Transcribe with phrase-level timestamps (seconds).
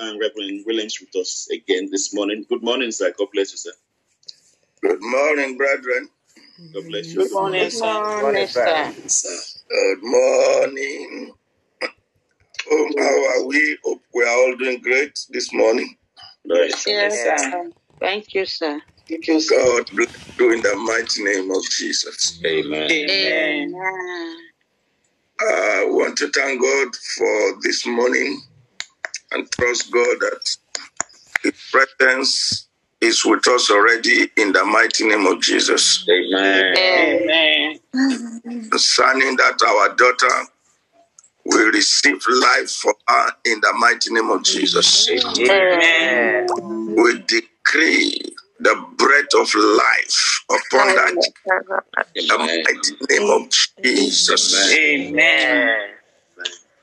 [0.00, 2.44] um, Reverend Williams with us again this morning.
[2.48, 3.12] Good morning, sir.
[3.18, 3.72] God bless you, sir.
[4.82, 6.08] Good morning, brethren.
[6.74, 7.22] God bless you.
[7.22, 8.20] Good morning, Good sir.
[8.22, 8.92] morning, sir.
[9.70, 11.32] Good morning.
[12.70, 13.78] Oh, how are we?
[13.84, 15.96] Hope we are all doing great this morning.
[16.44, 16.86] Yes.
[16.86, 17.42] Yes, Yes.
[17.42, 17.70] sir.
[18.00, 18.80] Thank you, sir.
[19.08, 19.56] Thank you, sir.
[19.56, 20.08] God bless
[20.38, 22.40] you in the mighty name of Jesus.
[22.46, 22.90] Amen.
[22.90, 23.74] Amen.
[23.74, 24.36] Amen.
[25.40, 28.40] I want to thank God for this morning
[29.32, 30.56] and trust God that
[31.42, 32.68] His presence
[33.00, 36.06] is with us already in the mighty name of Jesus.
[36.08, 36.76] Amen.
[37.94, 38.70] Amen.
[38.70, 40.50] Concerning that our daughter
[41.44, 45.08] will receive life for her in the mighty name of Jesus.
[45.08, 46.46] Amen.
[46.96, 48.20] We decree
[48.60, 51.30] the breath of life upon that
[52.14, 53.50] in the mighty name of
[53.84, 54.74] Jesus.
[54.74, 55.90] Amen.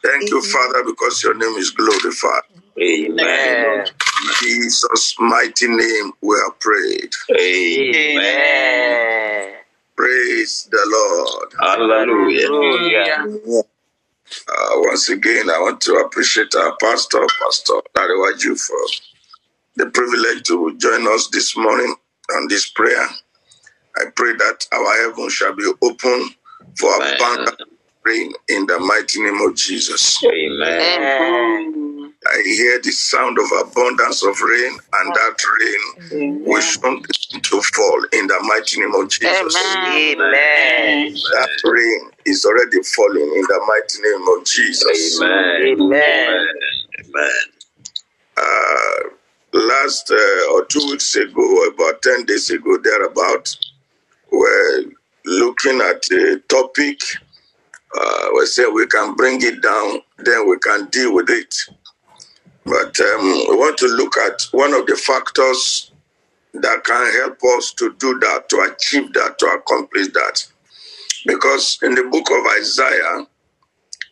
[0.04, 2.42] Thank you, Father, because your name is glorified.
[2.82, 3.86] Amen.
[3.88, 7.12] In Jesus' mighty name we are prayed.
[7.40, 9.54] Amen.
[9.95, 11.54] Praise the Lord.
[11.60, 12.48] Hallelujah.
[12.50, 13.64] Hallelujah.
[14.50, 18.78] Uh, once again, I want to appreciate our pastor, Pastor Narewaju, for
[19.78, 21.95] the privilege to join us this morning
[22.36, 23.08] on this prayer.
[23.98, 26.30] I pray that our heaven shall be open
[26.80, 27.16] for Amen.
[27.16, 27.60] abundant
[28.06, 30.23] rain in the mighty name of Jesus.
[30.23, 30.82] Amen.
[30.82, 32.14] Amen.
[32.26, 37.62] I hear the sound of abundance of rain, and that rain will soon begin to
[37.62, 39.56] fall in the mighty name of Jesus.
[39.58, 40.22] Amen.
[40.22, 41.14] Amen.
[41.14, 45.22] That rain is already falling in the mighty name of Jesus.
[45.22, 45.82] Amen.
[45.82, 46.48] Amen.
[47.00, 47.30] Amen.
[48.38, 49.10] Uh,
[49.54, 53.56] last uh, or two weeks ago, about 10 days ago, thereabout,
[54.32, 54.86] we're
[55.26, 57.00] looking at a topic.
[57.99, 61.55] Uh, we say we can bring it down, then we can deal with it.
[62.66, 65.91] But um, we want to look at one of the factors
[66.53, 70.45] that can help us to do that, to achieve that, to accomplish that.
[71.26, 73.27] Because in the book of Isaiah,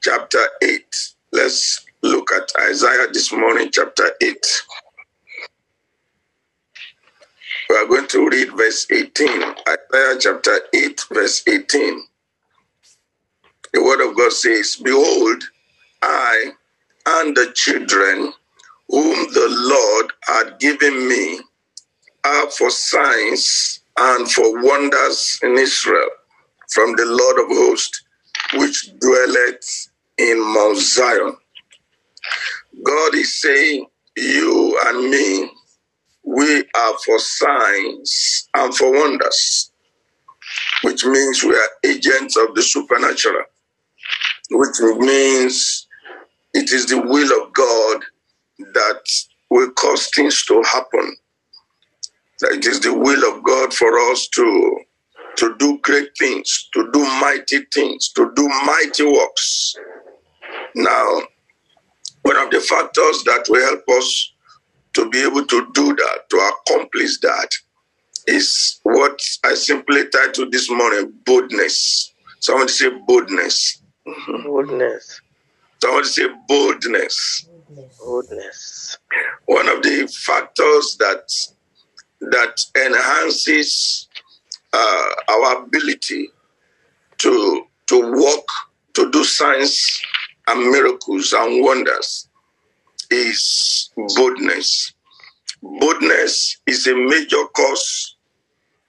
[0.04, 0.96] chapter 8,
[1.34, 4.64] let's look at Isaiah this morning, chapter 8.
[7.70, 9.44] We are going to read verse 18.
[9.68, 12.04] Isaiah chapter 8, verse 18.
[13.74, 15.44] The word of God says, Behold,
[16.02, 16.52] I
[17.08, 18.34] and the children
[18.90, 21.42] whom the Lord had given me
[22.26, 26.10] are for signs and for wonders in Israel
[26.70, 28.04] from the Lord of hosts,
[28.56, 31.38] which dwelleth in Mount Zion.
[32.84, 35.52] God is saying, You and me,
[36.26, 39.72] we are for signs and for wonders,
[40.84, 43.44] which means we are agents of the supernatural,
[44.52, 45.88] which means
[46.54, 48.04] it is the will of God
[48.74, 49.02] that
[49.50, 51.16] will cause things to happen.
[52.44, 54.80] It is the will of God for us to,
[55.38, 59.76] to do great things, to do mighty things, to do mighty works.
[60.76, 61.22] Now,
[62.24, 64.34] one of the factors that will help us
[64.94, 67.50] to be able to do that, to accomplish that,
[68.28, 72.14] is what I simply titled this morning boldness.
[72.40, 73.82] Somebody say boldness.
[74.44, 75.22] Goodness.
[75.82, 77.48] Somebody say boldness.
[78.00, 78.98] Goodness.
[79.46, 81.32] One of the factors that
[82.22, 84.08] that enhances
[84.74, 86.30] uh, our ability
[87.20, 88.46] to to walk,
[88.94, 90.02] to do signs
[90.48, 92.28] and miracles and wonders
[93.10, 94.94] is boldness.
[95.62, 98.16] Boldness is a major cause,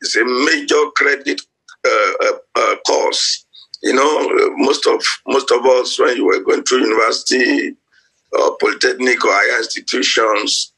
[0.01, 1.41] it's a major credit
[1.85, 3.47] uh, uh, uh, cause.
[3.83, 7.75] You know, uh, most of most of us when you were going through university
[8.33, 10.73] or polytechnic or higher institutions,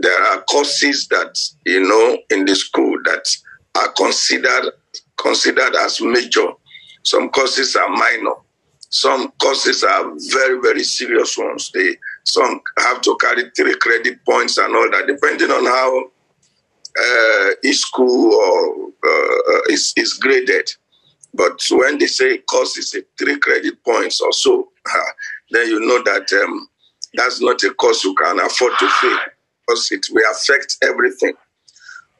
[0.00, 3.24] there are courses that you know in the school that
[3.76, 4.72] are considered
[5.16, 6.48] considered as major.
[7.04, 8.34] Some courses are minor.
[8.90, 11.70] Some courses are very very serious ones.
[11.72, 16.10] They some have to carry three credit points and all that, depending on how
[17.00, 20.68] uh, each school or uh, is is graded.
[21.38, 24.70] But when they say course is a three credit points or so,
[25.52, 26.68] then you know that um,
[27.14, 29.18] that's not a course you can afford to fail
[29.60, 31.34] because it will affect everything.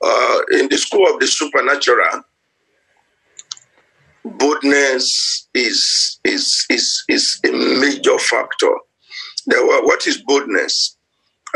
[0.01, 2.23] Uh, in the school of the supernatural,
[4.25, 8.73] boldness is is is is a major factor.
[9.49, 10.97] Now, what is boldness?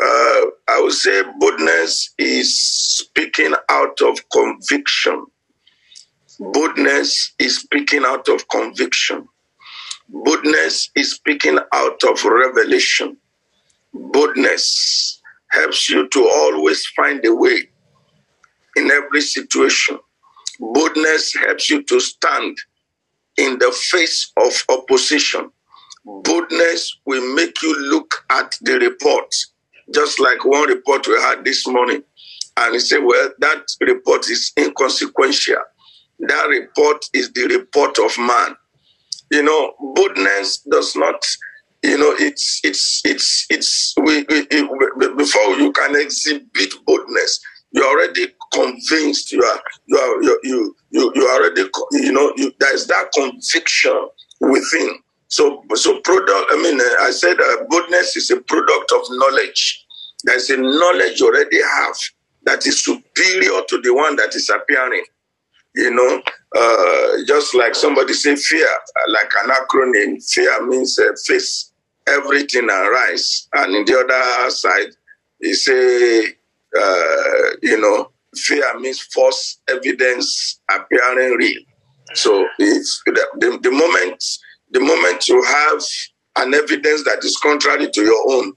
[0.03, 5.27] Uh, I would say boldness is speaking out of conviction.
[6.43, 9.29] Boldness is speaking out of conviction.
[10.09, 13.17] Boldness is speaking out of revelation.
[13.95, 15.21] Boldness
[15.53, 17.69] helps you to always find a way
[18.75, 20.01] in every situation.
[20.59, 22.59] Boldness helps you to stand
[23.37, 25.49] in the face of opposition.
[26.05, 29.33] Boldness will make you look at the report,
[29.95, 32.03] just like one report we had this morning.
[32.57, 35.63] And he said, Well, that report is inconsequential.
[36.23, 38.57] That report is the report of man.
[39.31, 41.25] You know, boldness does not,
[41.83, 47.41] you know, it's, it's, it's, it's, we, we, it- before you can exhibit boldness,
[47.73, 52.53] you're already convinced, you are, you are, you, you, you, you already, you know, you,
[52.61, 54.09] there's that conviction
[54.41, 54.99] within.
[55.29, 57.67] So, so product, I mean, I said uh,
[58.17, 59.87] is a product of knowledge.
[60.25, 61.97] There's a knowledge you already have
[62.45, 65.05] that is superior to the one that is appearing.
[65.75, 66.23] You know,
[66.55, 71.73] uh, just like somebody say fear, uh, like an acronym, fear means uh, face
[72.07, 73.49] everything and rise.
[73.55, 74.91] And in the other side,
[75.41, 76.27] you say,
[76.79, 81.63] uh, you know, fear means false evidence appearing real.
[82.15, 84.23] So it's the, the, the moment
[84.73, 85.83] the moment you have
[86.37, 88.53] an evidence that is contrary to your own,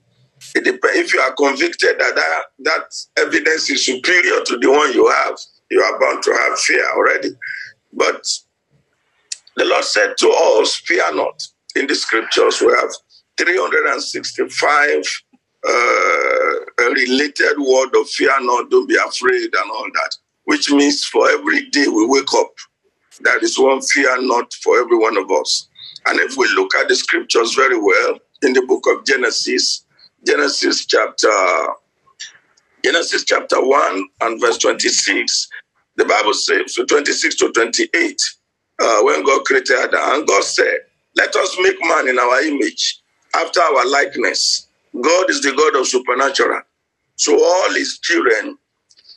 [0.55, 5.37] if you are convicted that, that that evidence is superior to the one you have,
[5.69, 7.29] you are bound to have fear already.
[7.93, 8.25] But
[9.55, 11.47] the Lord said to us, Fear not.
[11.75, 12.91] In the scriptures, we have
[13.37, 15.23] 365
[15.67, 20.15] uh, related word of fear not, don't be afraid, and all that,
[20.45, 22.51] which means for every day we wake up,
[23.21, 25.67] there is one fear not for every one of us.
[26.07, 29.85] And if we look at the scriptures very well in the book of Genesis,
[30.25, 31.29] Genesis chapter
[32.85, 35.47] Genesis chapter 1 and verse 26,
[35.95, 38.21] the Bible says, so 26 to 28,
[38.79, 40.77] uh, when God created Adam, and God said,
[41.15, 43.01] Let us make man in our image,
[43.33, 44.67] after our likeness.
[45.01, 46.61] God is the God of supernatural.
[47.15, 48.55] So all his children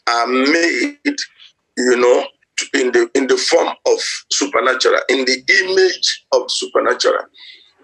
[0.07, 0.97] are made,
[1.77, 2.27] you know,
[2.73, 4.01] in the in the form of
[4.33, 7.27] supernatural, in the image of supernatural.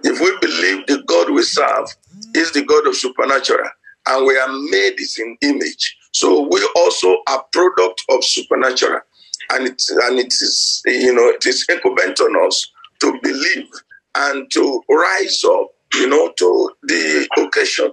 [0.02, 1.88] If we believe the God we serve
[2.34, 3.68] is the God of supernatural,
[4.08, 9.00] and we are made in image, so we also are product of supernatural,
[9.52, 12.70] and it and it is you know it is incumbent on us
[13.00, 13.68] to believe
[14.16, 17.92] and to rise up, you know, to the occasion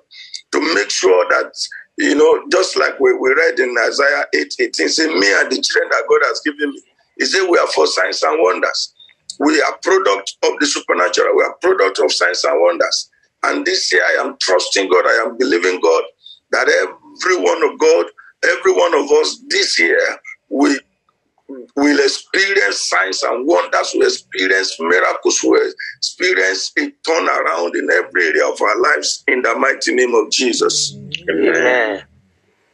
[0.53, 1.53] to make sure that
[1.97, 5.61] you know, just like we, we read in Isaiah 8 18, say, Me and the
[5.61, 6.81] children that God has given me.
[7.19, 8.95] He said, We are for signs and wonders.
[9.39, 11.37] We are product of the supernatural.
[11.37, 13.10] We are product of signs and wonders.
[13.43, 16.03] And this year I am trusting God, I am believing God
[16.51, 18.05] that every one of God,
[18.43, 19.99] every one of us this year
[20.49, 20.77] will
[21.75, 27.89] will experience signs and wonders, we will experience miracles, we will experience a turnaround in
[27.91, 30.97] every area of our lives in the mighty name of Jesus.
[31.29, 32.03] Amen.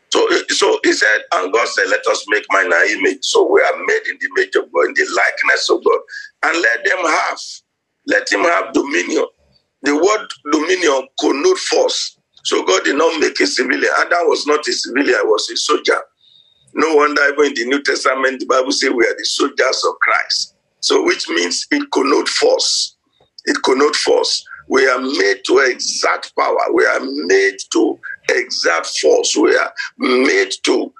[0.10, 3.20] So, so he said, and God said, Let us make man our image.
[3.22, 6.00] So we are made in the image of God, in the likeness of God.
[6.44, 7.40] And let them have,
[8.06, 9.26] let him have dominion.
[9.84, 12.18] The word dominion connote force.
[12.44, 13.92] So God did not make a civilian.
[14.00, 16.00] Adam was not a civilian, he was a soldier.
[16.74, 19.96] No wonder even in the New Testament, the Bible says we are the soldiers of
[20.02, 20.56] Christ.
[20.80, 22.96] So which means it connote force.
[23.46, 24.46] It connote force.
[24.70, 26.74] We are made to exert power.
[26.74, 28.00] We are made to
[28.30, 29.36] exert force.
[29.36, 30.94] We are made to,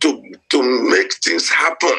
[0.00, 1.94] to, to make things happen.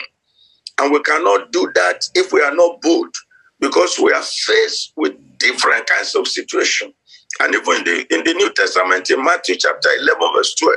[0.79, 3.15] And we cannot do that if we are not bold
[3.59, 6.93] because we are faced with different kinds of situations.
[7.41, 10.75] And even in the, in the New Testament, in Matthew chapter 11, verse 12,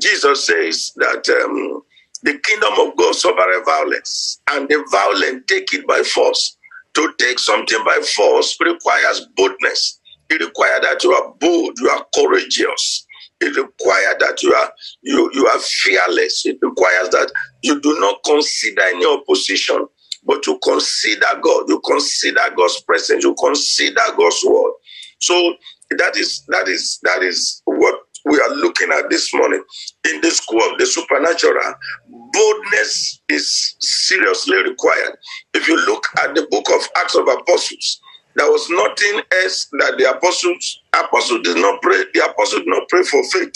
[0.00, 1.82] Jesus says that um,
[2.22, 6.56] the kingdom of God suffereth violence, and the violent take it by force.
[6.94, 10.00] To take something by force requires boldness.
[10.30, 13.06] It requires that you are bold, you are courageous.
[13.40, 16.46] It requires that you are you, you are fearless.
[16.46, 19.86] It requires that you do not consider any opposition,
[20.30, 21.68] but you consider God.
[21.68, 23.24] You consider God's presence.
[23.24, 24.72] You consider God's word.
[25.18, 25.54] So
[25.98, 29.64] that is that is that is what we are looking at this morning
[30.08, 31.74] in the school of the supernatural.
[32.08, 35.16] Boldness is seriously required.
[35.52, 38.00] If you look at the book of Acts of Apostles,
[38.36, 42.04] there was nothing else that the apostles apostles did not pray.
[42.14, 43.54] The apostles did not pray for faith.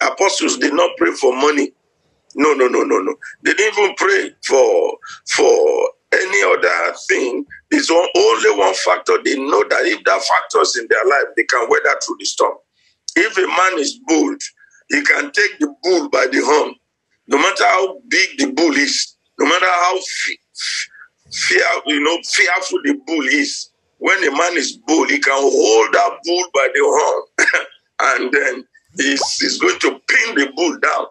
[0.00, 1.72] Apostles did not pray for money.
[2.36, 3.16] No, no, no, no, no.
[3.42, 4.96] They didn't even pray for
[5.34, 7.44] for any other thing.
[7.70, 9.18] It's only one factor.
[9.24, 12.24] They know that if that factor is in their life, they can weather through the
[12.24, 12.54] storm.
[13.16, 14.40] If a man is bold,
[14.90, 16.74] he can take the bull by the horn.
[17.28, 19.98] No matter how big the bull is, no matter how
[21.32, 25.92] fear, you know, fearful the bull is, when a man is bold, he can hold
[25.94, 27.66] that bull by the horn
[28.00, 28.64] and then
[28.96, 31.06] he's, he's going to pin the bull down.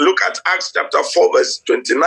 [0.00, 2.02] Look at Acts chapter 4, verse 29.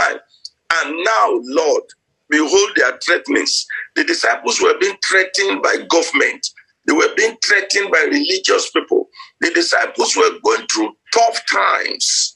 [0.76, 1.84] And now, Lord,
[2.30, 3.68] behold their threatenings.
[3.96, 6.48] The disciples were being threatened by government.
[6.88, 9.10] They were being threatened by religious people.
[9.42, 12.36] The disciples were going through tough times.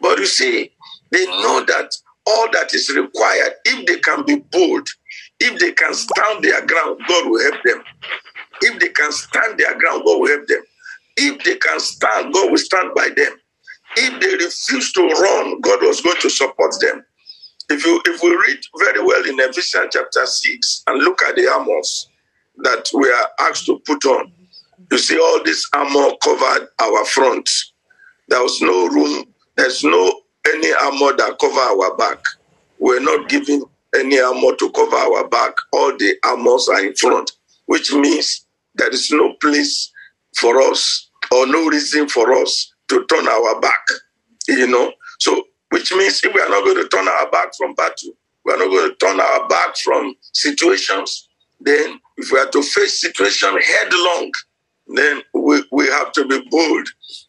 [0.00, 0.72] But you see,
[1.12, 1.92] they know that
[2.26, 4.88] all that is required, if they can be bold,
[5.40, 7.84] if they can stand their ground, God will help them.
[8.62, 10.62] If they can stand their ground, God will help them.
[11.16, 13.34] If they can stand, God will stand by them.
[13.96, 17.04] If they refuse to run, God was going to support them.
[17.70, 21.46] If you if we read very well in Ephesians chapter 6 and look at the
[21.48, 22.08] armors
[22.58, 24.32] that we are asked to put on,
[24.90, 27.48] you see all this armor covered our front.
[28.28, 29.24] There was no room,
[29.56, 30.20] there's no
[30.52, 32.18] any armor that cover our back.
[32.80, 33.62] We're not giving
[33.96, 35.54] any armor to cover our back.
[35.72, 37.30] All the armors are in front,
[37.66, 39.92] which means there is no place
[40.36, 43.86] for us or no reason for us to turn our back.
[44.48, 47.74] You know, so which means if we are not going to turn our back from
[47.74, 48.12] battle,
[48.44, 51.28] we are not going to turn our back from situations.
[51.60, 54.32] Then, if we are to face situation headlong,
[54.88, 56.88] then we, we have to be bold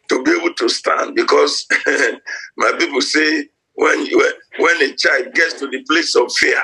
[0.09, 1.67] to be able to stand because
[2.57, 4.07] my people say when
[4.57, 6.61] when a child gets to the place of fear,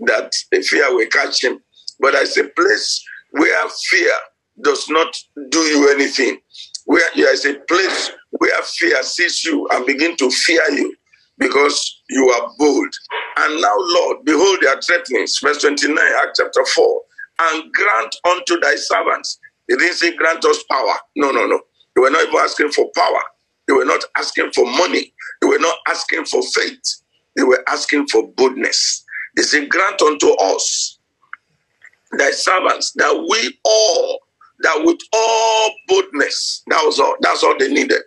[0.00, 0.32] that
[0.64, 1.60] fear will catch him.
[2.00, 4.10] But I say place where fear
[4.62, 5.16] does not
[5.50, 6.40] do you anything,
[6.86, 10.94] where there is a place where fear sees you and begin to fear you
[11.38, 12.94] because you are bold.
[13.38, 15.38] And now, Lord, behold their threatenings.
[15.42, 17.02] Verse 29, Act chapter 4.
[17.40, 19.38] And grant unto thy servants.
[19.68, 20.94] They didn't say grant us power.
[21.16, 21.60] No, no, no.
[21.94, 23.20] They were not even asking for power.
[23.66, 25.12] They were not asking for money.
[25.40, 27.02] They were not asking for faith.
[27.36, 29.04] They were asking for boldness.
[29.36, 30.98] They said, grant unto us,
[32.18, 34.20] thy servants, that we all,
[34.60, 38.02] that with all boldness, that was all, that's all they needed.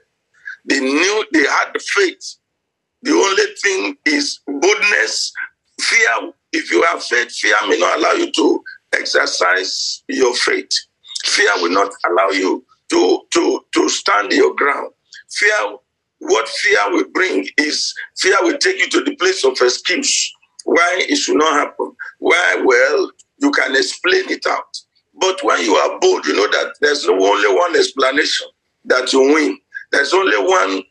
[0.65, 2.35] They knew they had the faith
[3.03, 5.33] the only thing is boldness.
[5.79, 10.69] Fear, if you have faith, fear may not allow you to exercise your faith.
[11.25, 14.91] Fear will not allow you to, to, to stand your ground.
[15.31, 15.77] Fear,
[16.19, 20.31] what fear will bring is fear will take you to the place of excuse.
[20.65, 21.95] Why it should not happen.
[22.19, 24.77] Why, well, you can explain it out.
[25.19, 28.47] But when you are bold, you know that there's only one explanation
[28.85, 29.57] that you win.
[29.91, 30.83] There's only one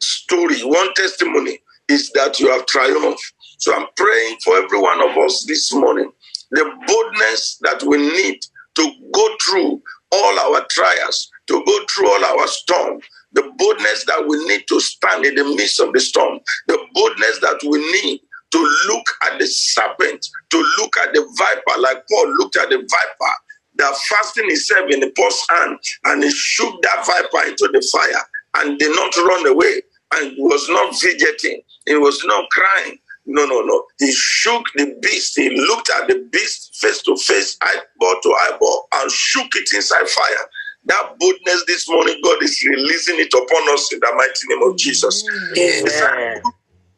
[0.00, 3.32] story, one testimony is that you have triumphed.
[3.58, 6.10] So I'm praying for every one of us this morning.
[6.50, 8.40] The boldness that we need
[8.74, 13.00] to go through all our trials, to go through all our storm,
[13.32, 16.38] the boldness that we need to stand in the midst of the storm,
[16.68, 18.20] the boldness that we need
[18.52, 22.76] to look at the serpent, to look at the viper, like Paul looked at the
[22.76, 23.34] viper.
[23.76, 28.22] That fastened himself in the post hand and he shook that viper into the fire
[28.56, 29.82] and did not run away
[30.14, 31.62] and was not fidgeting.
[31.86, 32.98] He was not crying.
[33.26, 33.84] No, no, no.
[33.98, 35.34] He shook the beast.
[35.36, 40.08] He looked at the beast face to face, eyeball to eyeball, and shook it inside
[40.08, 40.48] fire.
[40.84, 44.76] That boldness this morning, God is releasing it upon us in the mighty name of
[44.78, 45.24] Jesus.
[45.58, 46.42] Amen.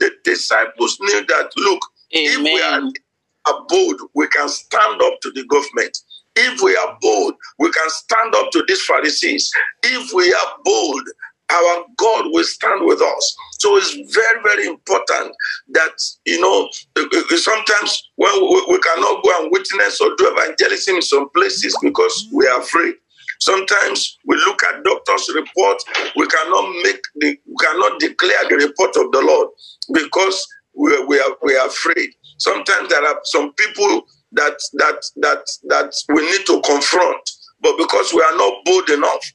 [0.01, 5.45] The disciples knew that, look, if we are bold, we can stand up to the
[5.47, 5.97] government.
[6.37, 9.51] If we are bold, we can stand up to these Pharisees.
[9.83, 11.03] If we are bold,
[11.51, 13.37] our God will stand with us.
[13.59, 15.35] So it's very, very important
[15.71, 15.95] that,
[16.27, 16.69] you know,
[17.37, 22.47] sometimes when we, cannot go and witness or do evangelism in some places because we
[22.47, 22.95] are afraid.
[23.41, 25.79] Sometimes we look at doctor's report,
[26.17, 29.49] we cannot make the, we cannot declare the report of the Lord
[29.95, 32.11] because we, we are we are afraid.
[32.39, 34.03] Sometimes there are some people
[34.33, 39.33] that that that that we need to confront, but because we are not bold enough,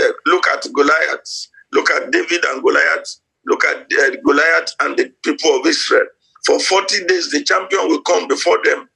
[0.00, 1.48] uh, look at Goliath.
[1.74, 3.16] Look at David and Goliath.
[3.46, 6.06] Look at uh, Goliath and the people of Israel.
[6.46, 8.88] For 40 days, the champion will come before them,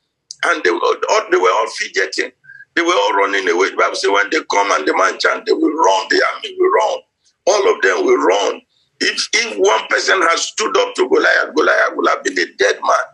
[0.46, 2.32] and they were all, they were all fidgeting.
[2.76, 3.70] They were all running away.
[3.72, 6.06] The Bible says when they come and the man chant, they will run.
[6.10, 7.00] The army will run.
[7.48, 8.62] All of them will run.
[9.00, 12.76] If if one person has stood up to Goliath, Goliath will have been a dead
[12.82, 13.06] man.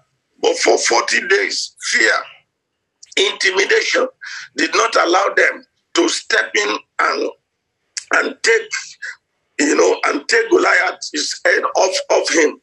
[0.42, 2.12] But for 40 days, fear,
[3.18, 4.09] intimidation
[4.56, 7.30] did not allow them to step in and
[8.14, 8.71] and take
[9.58, 12.61] you know, and take Goliath's head off of him.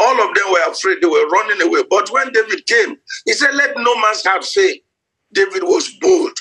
[0.00, 1.82] All of them were afraid, they were running away.
[1.88, 4.74] But when David came, he said, Let no man's heart fail.
[5.32, 6.36] David was bold.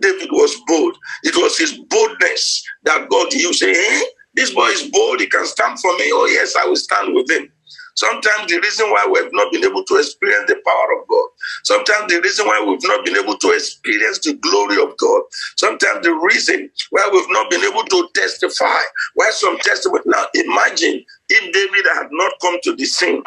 [0.00, 0.96] David was bold.
[1.22, 3.60] It was his boldness that God used.
[3.60, 4.06] Say, hey, eh?
[4.34, 6.10] this boy is bold, he can stand for me.
[6.12, 7.52] Oh, yes, I will stand with him.
[7.96, 11.28] Sometimes the reason why we've not been able to experience the power of God.
[11.64, 15.22] Sometimes the reason why we've not been able to experience the glory of God.
[15.56, 18.80] Sometimes the reason why we've not been able to testify.
[19.14, 20.02] Why some testimony.
[20.06, 23.22] Now imagine if David had not come to the scene.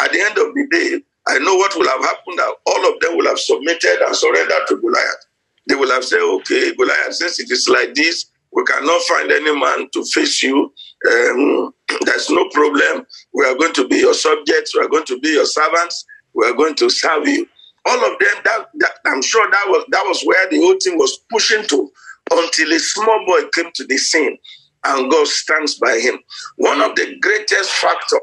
[0.00, 2.40] At the end of the day, I know what will have happened.
[2.66, 5.26] All of them will have submitted and surrendered to Goliath.
[5.68, 8.26] They will have said, okay, Goliath, since it is like this,
[8.56, 10.74] we cannot find any man to face you.
[11.10, 11.72] Um,
[12.02, 13.06] there's no problem.
[13.34, 14.76] We are going to be your subjects.
[14.76, 16.06] We are going to be your servants.
[16.34, 17.48] We are going to serve you.
[17.86, 18.36] All of them.
[18.44, 21.90] That, that I'm sure that was that was where the whole thing was pushing to,
[22.32, 24.38] until a small boy came to the scene,
[24.84, 26.18] and God stands by him.
[26.58, 28.20] One of the greatest factor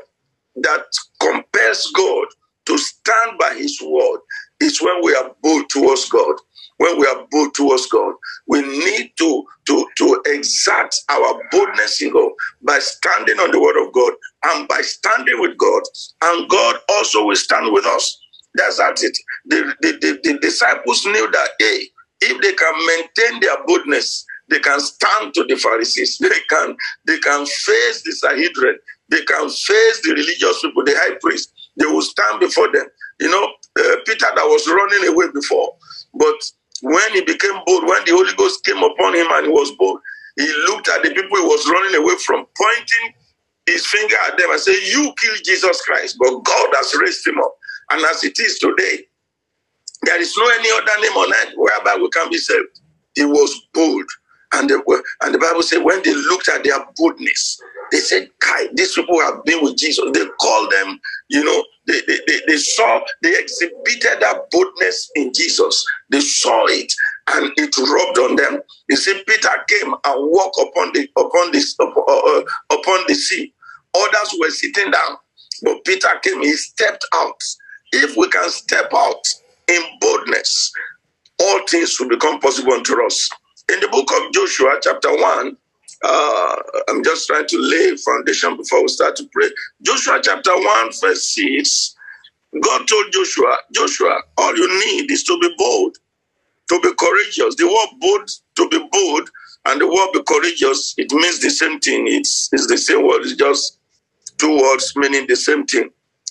[0.58, 0.86] that
[1.22, 2.28] compels God
[2.68, 4.20] to stand by His word
[4.62, 6.36] is when we are bold towards God
[6.78, 8.16] when we are bold towards God.
[8.48, 12.32] We need to, to, to exert our boldness in God
[12.64, 14.14] by standing on the word of God
[14.46, 15.84] and by standing with God.
[16.24, 18.20] And God also will stand with us.
[18.56, 19.18] That's at it.
[19.46, 21.88] The, the, the, the disciples knew that, hey,
[22.22, 26.20] if they can maintain their boldness, they can stand to the Pharisees.
[26.22, 26.78] They can,
[27.08, 28.78] they can face the Sanhedrin.
[29.10, 31.54] They can face the religious people, the high priest.
[31.78, 32.86] They will stand before them.
[33.20, 33.44] You know,
[33.80, 35.76] uh, Peter that was running away before,
[36.14, 36.36] but
[36.84, 40.02] when he became bold, when the Holy Ghost came upon him and he was bold,
[40.38, 43.16] he looked at the people he was running away from, pointing
[43.68, 47.40] his finger at them and said, You killed Jesus Christ, but God has raised him
[47.40, 47.56] up.
[47.92, 49.06] And as it is today,
[50.04, 52.82] there is no any other name on earth whereby we can be saved.
[53.16, 54.06] He was bold.
[54.54, 54.82] And the,
[55.24, 57.62] and the Bible said, when they looked at their boldness,
[57.94, 60.06] they said, Kai, these people have been with Jesus.
[60.14, 65.34] They called them, you know, they, they, they, they saw, they exhibited that boldness in
[65.34, 65.86] Jesus.
[66.12, 66.94] They saw it
[67.30, 68.62] and it rubbed on them.
[68.90, 73.54] You see, Peter came and walked upon the upon this uh, uh, upon the sea.
[73.96, 75.18] Others were sitting down,
[75.64, 76.42] but Peter came.
[76.44, 77.42] He stepped out.
[77.94, 79.24] If we can step out
[79.70, 80.74] in boldness,
[81.44, 83.30] all things will become possible unto us.
[83.72, 85.58] In the book of Joshua, chapter one,
[86.04, 86.56] uh,
[86.90, 89.50] I'm just trying to lay foundation before we start to pray.
[89.84, 91.96] Joshua chapter 1, verse 6.
[92.62, 95.98] God told Joshua, Joshua, all you need is to be bold,
[96.70, 97.56] to be courageous.
[97.56, 99.30] The word bold, to be bold,
[99.66, 102.06] and the word be courageous, it means the same thing.
[102.08, 103.80] It's, it's the same word, it's just
[104.40, 105.90] two words meaning the same thing.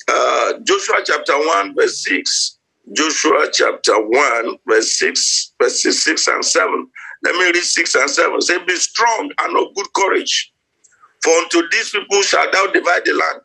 [0.08, 2.58] Uh, Joshua chapter 1, verse 6.
[2.92, 6.88] Joshua chapter 1, verse 6, verses 6 and 7.
[7.24, 8.40] Let me read 6 and 7.
[8.42, 10.52] Say, Be strong and of good courage,
[11.22, 13.42] for unto these people shall thou divide the land.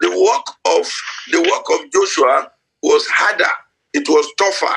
[0.00, 0.46] The work
[0.78, 0.92] of
[1.32, 2.50] the work of Joshua
[2.82, 3.50] was harder,
[3.94, 4.76] it was tougher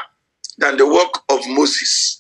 [0.60, 2.20] than the work of Moses.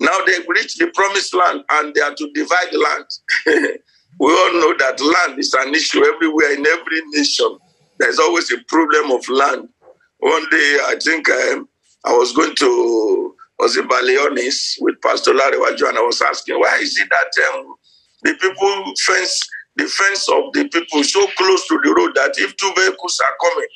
[0.00, 3.06] Now they've reached the promised land and they are to divide the land.
[4.20, 7.58] we all know that land is an issue everywhere in every nation.
[7.98, 9.68] There's always a problem of land.
[10.20, 11.68] One day, I think um,
[12.06, 16.78] I was going to was in Baleonis with Pastor Larewaju, and I was asking, why
[16.82, 17.74] is it that um,
[18.24, 19.40] the people fence
[19.76, 23.36] the fence of the people so close to the road that if two vehicles are
[23.50, 23.68] coming,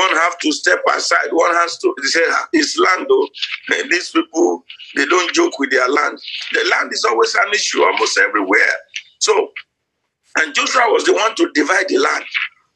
[0.00, 2.20] one have to step aside, one has to They say
[2.54, 3.28] it's land though.
[3.90, 4.64] These people
[4.96, 6.18] they don't joke with their land.
[6.52, 8.74] The land is always an issue almost everywhere.
[9.20, 9.50] So,
[10.38, 12.24] and Joshua was the one to divide the land.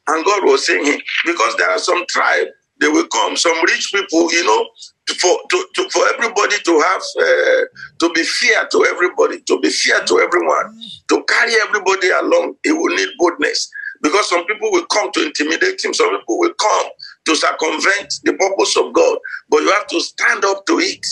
[0.07, 2.47] And God was saying, because there are some tribe,
[2.81, 4.67] they will come, some rich people, you know,
[5.09, 7.61] for to, to, for everybody to have uh,
[7.99, 12.71] to be fair to everybody, to be fair to everyone, to carry everybody along, he
[12.71, 13.69] will need boldness.
[14.01, 16.87] Because some people will come to intimidate him, some people will come
[17.25, 19.17] to circumvent the purpose of God,
[19.49, 21.05] but you have to stand up to it.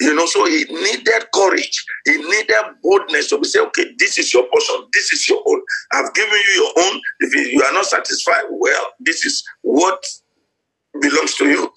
[0.00, 1.84] You know, so he needed courage.
[2.06, 5.62] He needed boldness to be say, okay, this is your portion, this is your own.
[5.92, 7.00] I've given you your own.
[7.20, 10.04] If you are not satisfied, well, this is what
[11.00, 11.72] belongs to you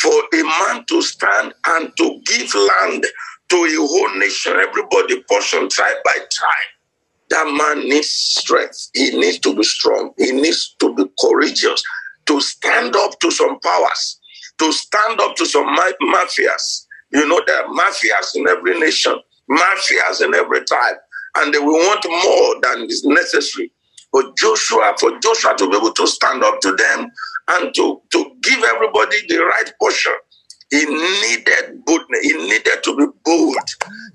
[0.00, 3.06] for a man to stand and to give land
[3.50, 6.72] to a whole nation, everybody portion tribe by tribe,
[7.30, 8.90] that man needs strength.
[8.94, 10.12] He needs to be strong.
[10.18, 11.82] He needs to be courageous,
[12.26, 14.20] to stand up to some powers,
[14.58, 16.86] to stand up to some mafias.
[17.12, 19.16] You know, there are mafias in every nation,
[19.50, 20.96] mafias in every tribe,
[21.38, 23.72] and they will want more than is necessary.
[24.12, 27.10] But Joshua, for Joshua to be able to stand up to them
[27.48, 30.12] and to, to give everybody the right portion.
[30.70, 32.20] He needed boldness.
[32.22, 33.56] He needed to be bold.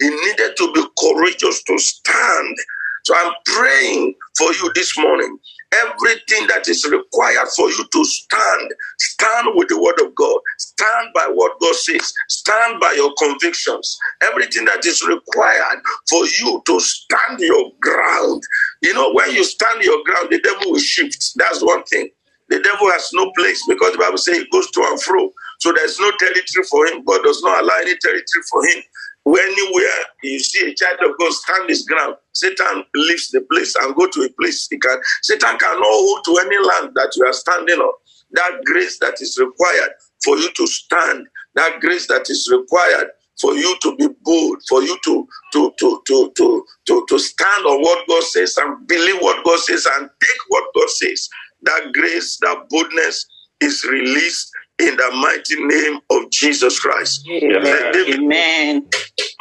[0.01, 2.57] He needed to be courageous to stand.
[3.05, 5.37] So I'm praying for you this morning.
[5.85, 11.09] Everything that is required for you to stand, stand with the word of God, stand
[11.15, 16.79] by what God says, stand by your convictions, everything that is required for you to
[16.81, 18.43] stand your ground.
[18.81, 21.33] You know, when you stand your ground, the devil will shift.
[21.37, 22.09] That's one thing.
[22.49, 25.31] The devil has no place because the Bible says he goes to and fro.
[25.61, 27.03] So there's no territory for him.
[27.05, 28.83] God does not allow any territory for him.
[29.25, 33.95] Anywhere you see a child of God stand his ground, Satan leaves the place and
[33.95, 34.97] go to a place he can.
[35.21, 37.93] Satan cannot hold to any land that you are standing on.
[38.31, 39.91] That grace that is required
[40.23, 43.07] for you to stand, that grace that is required
[43.39, 47.65] for you to be bold, for you to to to to to to, to stand
[47.65, 51.29] on what God says and believe what God says and take what God says.
[51.63, 53.25] That grace, that boldness
[53.61, 57.25] is released in the mighty name of Jesus Christ.
[57.29, 57.93] Amen.
[57.95, 58.87] Amen.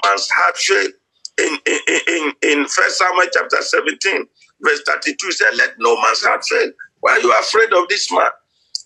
[0.04, 0.92] Faith
[1.38, 4.26] in in in in First Samuel chapter seventeen,
[4.60, 5.26] verse thirty-two.
[5.26, 8.30] He said, "Let no man's heart fail." Why are you afraid of this man?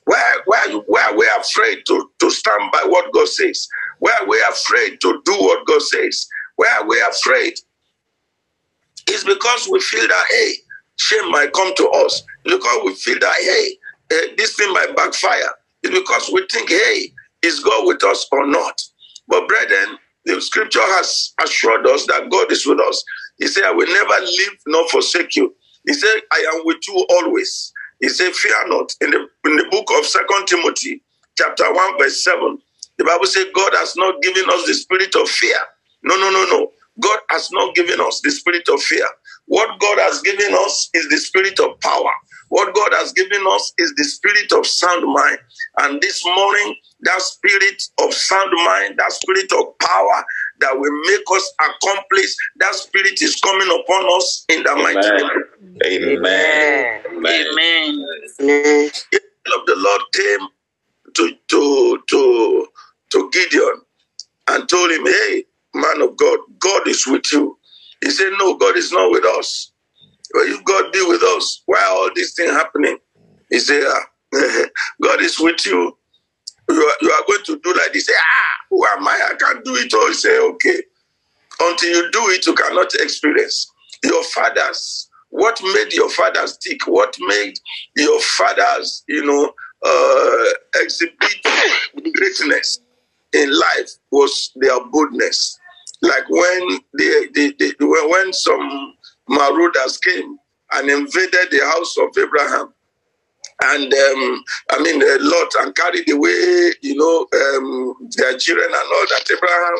[0.05, 3.69] Why why are you why are we afraid to to stand by what God says?
[3.99, 6.29] Why are we afraid to do what God says?
[6.57, 7.55] Why are we afraid?
[9.09, 10.55] It's because we feel that hey,
[10.97, 12.23] shame might come to us.
[12.45, 13.77] Because we feel that hey,
[14.13, 15.51] eh, this thing might backfire.
[15.83, 18.81] It's because we think hey, is God with us or not?
[19.29, 23.05] But brethren, the scripture has assured us that God is with us.
[23.39, 25.55] He said, I will never leave nor forsake you.
[25.87, 27.73] He said, I am with you always.
[28.01, 28.93] He said, Fear not.
[29.03, 31.03] In the in the book of Second Timothy,
[31.39, 32.59] chapter 1, verse 7,
[32.99, 35.59] the Bible says, God has not given us the spirit of fear.
[36.05, 36.73] No, no, no, no.
[37.01, 39.07] God has not given us the spirit of fear.
[39.47, 42.13] What God has given us is the spirit of power.
[42.49, 45.39] What God has given us is the spirit of sound mind.
[45.79, 50.25] And this morning, that spirit of sound mind, that spirit of power
[50.61, 55.31] that will make us accomplish, that spirit is coming upon us in the mighty name.
[55.85, 56.09] Amen.
[56.09, 57.03] Amen.
[57.07, 57.47] Amen.
[57.47, 57.47] Amen.
[58.41, 58.91] Amen.
[59.11, 60.49] The angel of the Lord came
[61.15, 62.69] to to to
[63.11, 63.83] to Gideon
[64.49, 67.59] and told him, "Hey, man of God, God is with you."
[68.03, 69.73] He said, "No, God is not with us.
[70.35, 72.99] Well, if God be with us, why all these things happening?"
[73.51, 74.07] He said, ah,
[75.03, 75.97] "God is with you.
[76.71, 79.31] You are, you are going to do like this." Say, "Ah, who am I?
[79.33, 80.83] I can't do it." all." He say, "Okay."
[81.61, 83.71] Until you do it, you cannot experience
[84.05, 85.09] your fathers.
[85.31, 86.87] What made your fathers tick?
[86.87, 87.59] What made
[87.97, 89.53] your fathers, you know,
[89.85, 90.45] uh,
[90.83, 91.15] exhibit
[92.15, 92.81] greatness
[93.33, 95.59] in life was their boldness.
[96.03, 98.95] Like when they, they, they when some
[99.29, 100.39] marauders came
[100.73, 102.73] and invaded the house of Abraham,
[103.65, 108.75] and um, I mean uh, Lot and carried away, you know, um, their children and
[108.75, 109.31] all that.
[109.31, 109.77] Abraham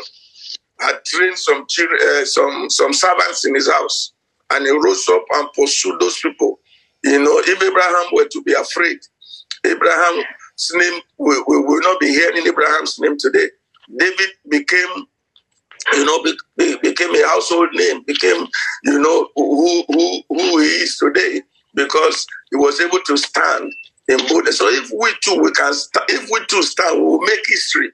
[0.81, 4.13] had trained some children, uh, some some servants in his house,
[4.53, 6.61] and he rose up and pursued those people.
[7.05, 8.99] You know, if Abraham were to be afraid,
[9.65, 10.25] Abraham's
[10.75, 13.49] name we, we will not be hearing Abraham's name today.
[13.99, 15.07] David became,
[15.95, 18.47] you know, be, be- became a household name, became,
[18.85, 21.43] you know, who who who he is today
[21.75, 23.73] because he was able to stand
[24.09, 24.53] in Buddha.
[24.53, 27.93] So if we too we can sta- if we too stand, we will make history.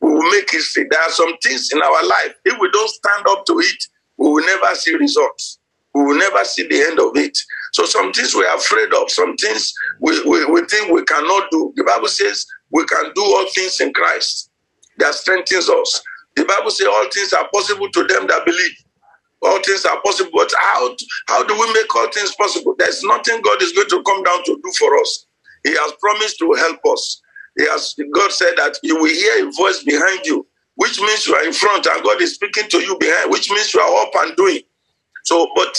[0.00, 0.86] We will make history.
[0.90, 2.34] There are some things in our life.
[2.44, 3.84] If we don't stand up to it,
[4.18, 5.58] we will never see results.
[5.94, 7.38] We will never see the end of it.
[7.72, 11.50] So some things we are afraid of, some things we, we, we think we cannot
[11.50, 11.72] do.
[11.76, 14.50] The Bible says we can do all things in Christ
[14.98, 16.02] that strengthens us.
[16.36, 18.76] The Bible says all things are possible to them that believe.
[19.42, 20.96] All things are possible, but how
[21.28, 22.74] how do we make all things possible?
[22.78, 25.26] There's nothing God is going to come down to do for us.
[25.64, 27.22] He has promised to help us.
[27.58, 31.34] He has God said that you will hear a voice behind you, which means you
[31.34, 34.12] are in front and God is speaking to you behind, which means you are up
[34.16, 34.60] and doing.
[35.24, 35.76] So, but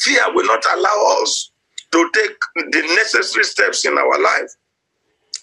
[0.00, 1.52] fear will not allow us
[1.92, 4.50] to take the necessary steps in our life.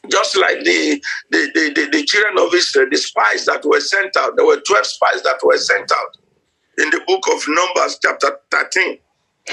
[0.09, 4.15] Just like the the, the, the, the children of Israel, the spies that were sent
[4.17, 6.17] out, there were 12 spies that were sent out
[6.77, 8.97] in the book of Numbers, chapter 13,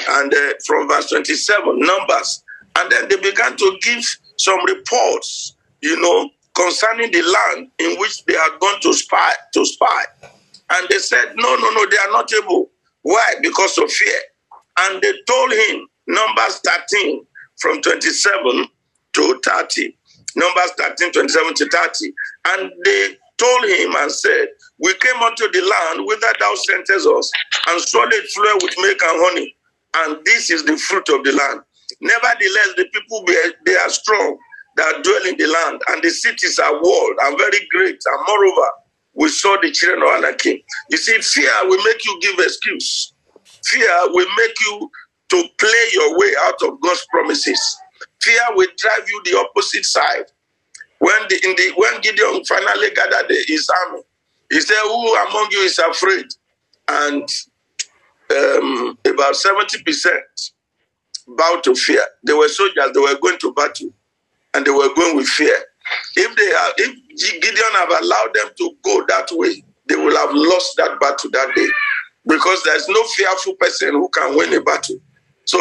[0.08, 2.42] and uh, from verse 27, Numbers.
[2.76, 4.04] And then they began to give
[4.36, 9.66] some reports, you know, concerning the land in which they had gone to spy to
[9.66, 10.04] spy.
[10.70, 12.70] And they said, No, no, no, they are not able.
[13.02, 13.34] Why?
[13.42, 14.20] Because of fear.
[14.78, 17.26] And they told him, Numbers 13,
[17.58, 18.66] from 27
[19.14, 19.96] to 30.
[20.36, 22.12] Numbers 13, 27 to 30.
[22.48, 27.30] And they told him and said, We came unto the land whither thou sentest us,
[27.68, 29.56] and surely it with milk and honey.
[29.96, 31.60] And this is the fruit of the land.
[32.00, 33.34] Nevertheless, the people be,
[33.66, 34.38] they are strong
[34.76, 37.98] that dwell in the land, and the cities are walled and very great.
[38.04, 38.68] And moreover,
[39.14, 40.58] we saw the children of Anakim.
[40.90, 43.12] You see, fear will make you give excuse.
[43.64, 44.90] Fear will make you
[45.30, 47.76] to play your way out of God's promises.
[48.22, 50.26] Fear will drive you the opposite side.
[50.98, 54.02] When the, in the when Gideon finally gathered the- his army,
[54.50, 56.26] he said, "Who among you is afraid?"
[56.88, 57.28] And
[58.30, 60.24] um, about seventy percent
[61.28, 62.02] bowed to fear.
[62.26, 62.92] They were soldiers.
[62.94, 63.90] They were going to battle,
[64.54, 65.56] and they were going with fear.
[66.16, 70.30] If they have, if Gideon have allowed them to go that way, they will have
[70.34, 71.68] lost that battle that day,
[72.26, 74.98] because there's no fearful person who can win a battle.
[75.50, 75.58] So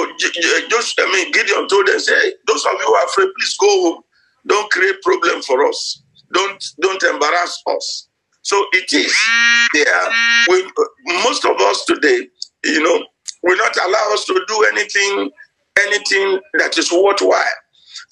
[0.69, 3.67] just, I mean, Gideon told them, say, those of you who are afraid, please go
[3.67, 4.03] home.
[4.45, 6.03] Don't create problem for us.
[6.31, 8.07] Don't don't embarrass us.
[8.43, 9.11] So it is
[9.73, 10.01] there.
[10.47, 10.71] We,
[11.23, 12.27] most of us today,
[12.65, 13.03] you know,
[13.41, 15.31] will not allow us to do anything,
[15.79, 17.57] anything that is worthwhile.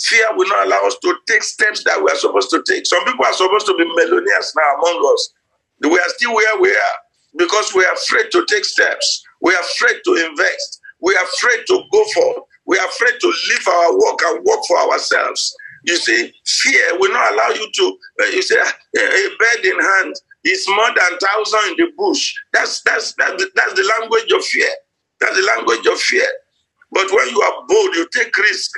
[0.02, 2.88] Fear will not allow us to take steps that we are supposed to take.
[2.88, 5.30] Some people are supposed to be millionaires now among us.
[5.82, 6.98] We are still where we are
[7.38, 9.22] because we are afraid to take steps.
[9.42, 10.77] We are afraid to invest.
[11.02, 12.44] We are afraid to go forward.
[12.66, 15.56] We are afraid to leave our work and work for ourselves.
[15.86, 17.98] You see, fear will not allow you to.
[18.22, 22.34] Uh, you say a, a bird in hand is more than thousand in the bush.
[22.54, 24.70] That's that's that's the, that's the language of fear.
[25.22, 26.28] That's the language of fear.
[26.92, 28.72] But when you are bold, you take risk,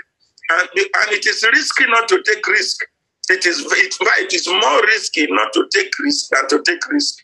[0.52, 2.82] and and it is risky not to take risk.
[3.30, 7.16] It is it, it is more risky not to take risk than to take risk.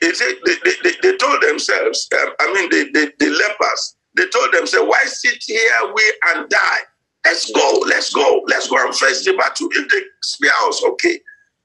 [0.00, 4.52] They, they, they, they told themselves, um, I mean, the, the, the lepers, they told
[4.54, 6.80] them, say, why sit here we and die?
[7.24, 9.68] Let's go, let's go, let's go and face the battle.
[9.72, 11.20] If they spear us, okay.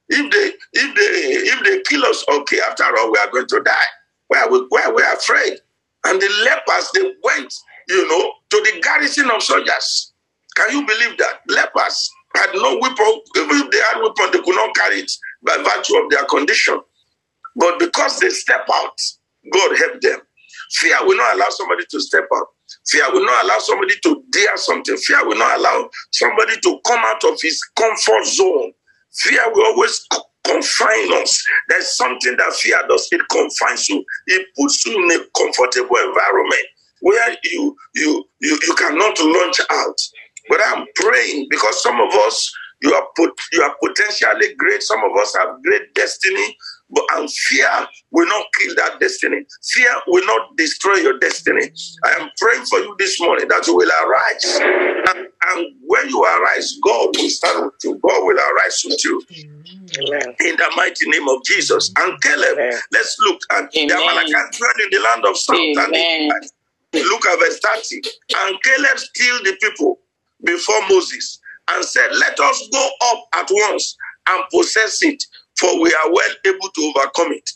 [0.10, 2.60] If they if they if they kill us, okay.
[2.70, 3.88] After all, we are going to die.
[4.30, 5.60] Where we where we are afraid.
[6.06, 7.54] And the lepers, they went,
[7.90, 10.14] you know, to the garrison of soldiers.
[10.56, 11.42] Can you believe that?
[11.50, 13.22] Lepers had no weapon.
[13.38, 15.12] Even if they had weapon, they could not carry it
[15.44, 16.80] by virtue of their condition.
[17.56, 19.00] But because they step out,
[19.54, 20.22] God help them.
[20.74, 22.48] Fear will not allow somebody to step out.
[22.88, 24.98] Fear will not allow somebody to dare something.
[24.98, 28.74] Fear will not allow somebody to come out of his comfort zone.
[29.16, 31.44] Fear will always co- confine us.
[31.70, 33.08] There's something that fear does.
[33.12, 34.04] It confines you.
[34.28, 36.68] It puts you in a comfortable environment
[37.02, 40.00] where you you you, you cannot launch out.
[40.50, 42.52] But I'm praying because some of us
[42.82, 44.84] you are put you are potentially great.
[44.84, 46.58] Some of us have great destiny,
[46.90, 49.46] but and fear will not kill that destiny.
[49.72, 51.72] Fear will not destroy your destiny.
[52.06, 54.60] I am praying for you this morning that you will arise.
[55.10, 58.00] And, and when you arise, God will stand with you.
[58.02, 59.24] God will arise with you
[60.00, 60.36] Amen.
[60.40, 61.92] in the mighty name of Jesus.
[61.98, 62.74] And Caleb, Amen.
[62.92, 63.98] let's look at the Amen.
[63.98, 65.58] Amalekites dwell in the land of South.
[65.58, 66.42] And Amen.
[66.94, 68.02] look at verse 30.
[68.38, 70.00] And Caleb stilled the people
[70.44, 73.98] before Moses and said, Let us go up at once
[74.30, 75.24] and possess it,
[75.60, 77.50] for we are well able to overcome it.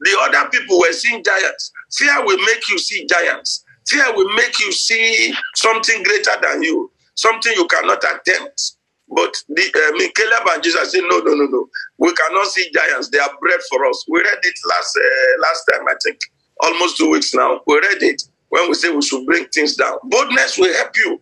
[0.00, 1.72] The other people were seeing giants.
[1.92, 3.64] Fear will make you see giants.
[3.88, 8.74] Fear will make you see something greater than you, something you cannot attempt.
[9.08, 11.68] But the uh, Caleb and Jesus said, No, no, no, no.
[11.98, 13.10] We cannot see giants.
[13.10, 14.04] They are bread for us.
[14.08, 16.18] We read it last uh, last time, I think,
[16.60, 17.60] almost two weeks now.
[17.66, 19.98] We read it when we say we should bring things down.
[20.04, 21.20] Boldness will help you.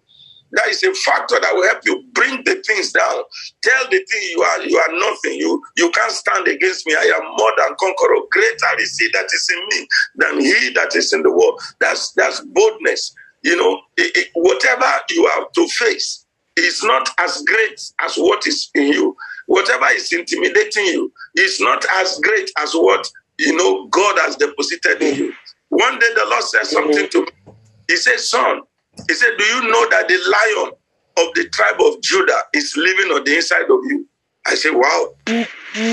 [0.53, 3.23] That is a factor that will help you bring the things down.
[3.63, 5.35] Tell the thing you are you are nothing.
[5.35, 6.95] You you can't stand against me.
[6.95, 8.23] I am more than conqueror.
[8.33, 11.61] Greater is he that is in me than he that is in the world.
[11.81, 13.15] That's that's boldness.
[13.45, 18.47] You know, it- it- whatever you have to face is not as great as what
[18.47, 19.17] is in you.
[19.47, 25.03] Whatever is intimidating you is not as great as what you know God has deposited
[25.03, 25.35] in you.
[25.71, 27.29] One day the Lord said something to me.
[27.89, 28.63] He said, Son,
[29.09, 30.73] he said, Do you know that the lion
[31.29, 34.07] of the tribe of Judah is living on the inside of you?
[34.47, 35.15] I said, Wow.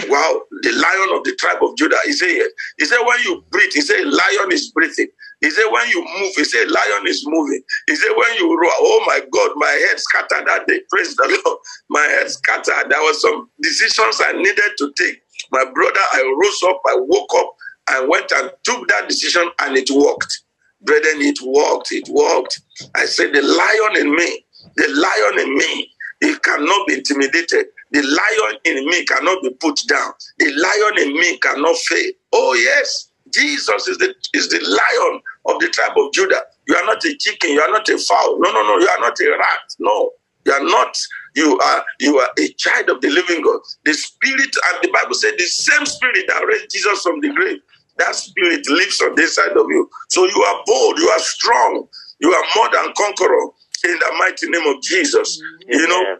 [0.08, 1.98] Wow, the lion of the tribe of Judah.
[2.06, 2.52] He said, yes.
[2.78, 5.08] He said, when you breathe, he said, lion is breathing.
[5.42, 7.62] He said, when you move, he said, lion is moving.
[7.88, 10.80] He said, when you roar, oh my God, my head scattered that day.
[10.90, 11.60] Praise the Lord.
[11.90, 12.90] My head scattered.
[12.90, 15.22] There were some decisions I needed to take.
[15.52, 17.56] My brother, I rose up, I woke up,
[17.90, 20.43] I went and took that decision, and it worked.
[20.84, 22.62] Brethren, it worked, it worked.
[22.96, 24.46] I said, the lion in me,
[24.78, 25.92] the lion in me,
[26.22, 27.68] it cannot be intimidated.
[27.92, 30.14] The lion in me cannot be put down.
[30.40, 32.12] The lion in me cannot fail.
[32.34, 33.10] Oh, yes.
[33.34, 36.42] Jesus is the is the lion of the tribe of Judah.
[36.68, 38.40] You are not a chicken, you are not a fowl.
[38.40, 39.76] No, no, no, you are not a rat.
[39.80, 40.12] No.
[40.46, 40.98] You are not,
[41.36, 43.62] you are you are a child of the living God.
[43.86, 47.60] The spirit, and the Bible said the same spirit that raised Jesus from the grave,
[47.98, 49.90] that spirit lives on this side of you.
[50.10, 51.88] So you are bold, you are strong,
[52.20, 53.50] you are more than conqueror
[53.86, 55.40] in the mighty name of Jesus.
[55.68, 56.18] You know.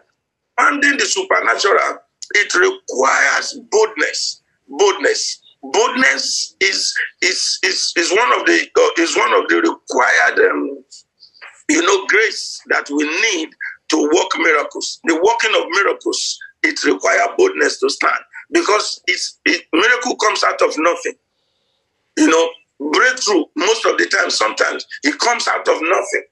[0.58, 1.98] Understanding the supernatural,
[2.34, 4.42] it requires boldness.
[4.68, 5.40] Boldness.
[5.62, 10.78] Boldness is is is, is one of the uh, is one of the required um,
[11.68, 13.50] you know, grace that we need
[13.90, 15.00] to work miracles.
[15.04, 18.20] The working of miracles, it requires boldness to stand
[18.52, 21.14] because it's it, miracle comes out of nothing.
[22.18, 22.50] You know,
[22.92, 26.24] breakthrough most of the time, sometimes it comes out of nothing.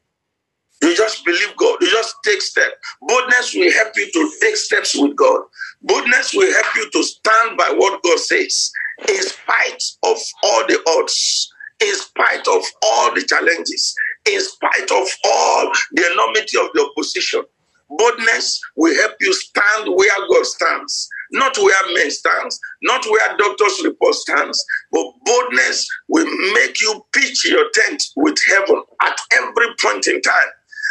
[0.83, 1.79] You just believe God.
[1.81, 2.75] You just take steps.
[3.03, 5.42] Boldness will help you to take steps with God.
[5.83, 8.73] Boldness will help you to stand by what God says,
[9.09, 13.95] in spite of all the odds, in spite of all the challenges,
[14.31, 17.42] in spite of all the enormity of the opposition.
[17.90, 23.83] Boldness will help you stand where God stands, not where men stands, not where doctors'
[23.85, 30.07] report stands, but boldness will make you pitch your tent with heaven at every point
[30.07, 30.51] in time.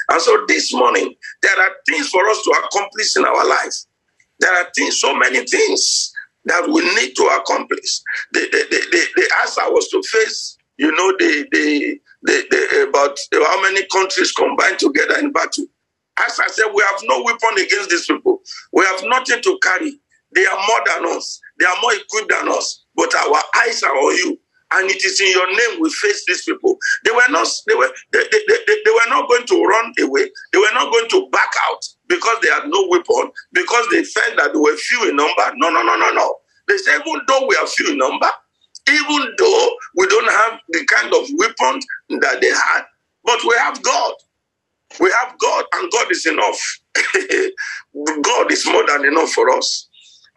[0.09, 3.75] And so this morning, there are things for us to accomplish in our life.
[4.39, 6.13] There are things, so many things
[6.45, 8.01] that we need to accomplish.
[8.33, 12.87] The, the, the, the, the answer was to face, you know, the, the, the, the,
[12.89, 15.65] about how many countries combined together in battle.
[16.27, 18.41] As I said, we have no weapon against these people.
[18.73, 19.99] We have nothing to carry.
[20.35, 21.39] They are more than us.
[21.59, 22.85] They are more equipped than us.
[22.95, 24.39] But our eyes are on you.
[24.73, 26.77] And it is in your name we face these people.
[27.05, 30.29] They were not they were they, they, they, they were not going to run away.
[30.53, 34.37] They were not going to back out because they had no weapon, because they felt
[34.37, 35.53] that they were few in number.
[35.55, 36.35] No, no, no, no, no.
[36.67, 38.29] They said, even though we are few in number,
[38.89, 41.81] even though we don't have the kind of weapon
[42.21, 42.83] that they had,
[43.25, 44.13] but we have God.
[44.99, 46.79] We have God, and God is enough.
[48.23, 49.89] God is more than enough for us.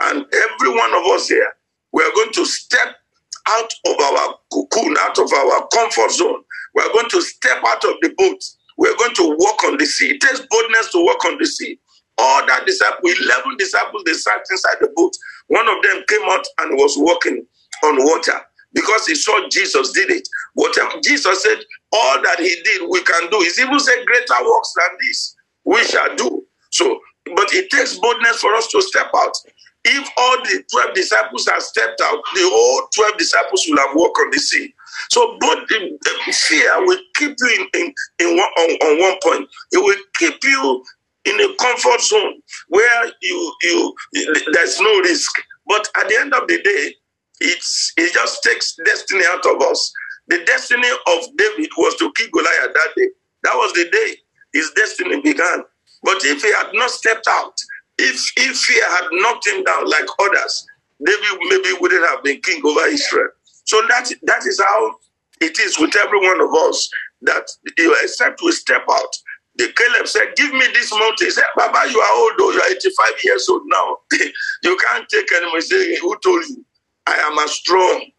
[0.03, 1.53] And every one of us here,
[1.93, 2.97] we are going to step
[3.49, 6.43] out of our cocoon, out of our comfort zone.
[6.75, 8.43] We are going to step out of the boat.
[8.79, 10.11] We are going to walk on the sea.
[10.11, 11.79] It takes boldness to walk on the sea.
[12.19, 15.13] All that disciples, 11 disciples, they sat inside the boat.
[15.49, 17.47] One of them came out and was walking
[17.85, 18.41] on water
[18.73, 20.29] because he saw Jesus did it.
[20.55, 21.59] What Jesus said,
[21.93, 23.39] all that he did, we can do.
[23.41, 26.45] He's even said, greater works than this we shall do.
[26.71, 27.01] So,
[27.37, 29.33] but it takes boldness for us to step out.
[29.85, 34.19] If all the 12 disciples have stepped out, the whole 12 disciples will have walked
[34.19, 34.75] on the sea.
[35.11, 39.19] So both the, the fear will keep you in, in, in one, on, on one
[39.23, 39.49] point.
[39.73, 40.85] It will keep you
[41.25, 43.95] in a comfort zone where you you
[44.53, 45.33] there's no risk.
[45.67, 46.95] But at the end of the day,
[47.41, 49.93] it's it just takes destiny out of us.
[50.29, 53.09] The destiny of David was to kill Goliath that day.
[53.45, 54.17] That was the day
[54.53, 55.65] his destiny began.
[56.03, 57.55] But if he had not stepped out,
[57.99, 60.67] if if fear had knocked him down like others,
[61.05, 63.29] David maybe wouldn't have been king over Israel.
[63.65, 64.97] So that that is how
[65.41, 66.89] it is with every one of us.
[67.23, 69.17] That you except we step out.
[69.57, 71.27] The Caleb said, Give me this mountain.
[71.27, 73.99] He said, Baba, you are old though, you are 85 years old now.
[74.63, 75.57] you can't take anymore.
[75.57, 76.65] He said, Who told you?
[77.07, 78.11] I am as strong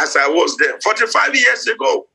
[0.00, 0.78] as I was then.
[0.82, 2.06] 45 years ago.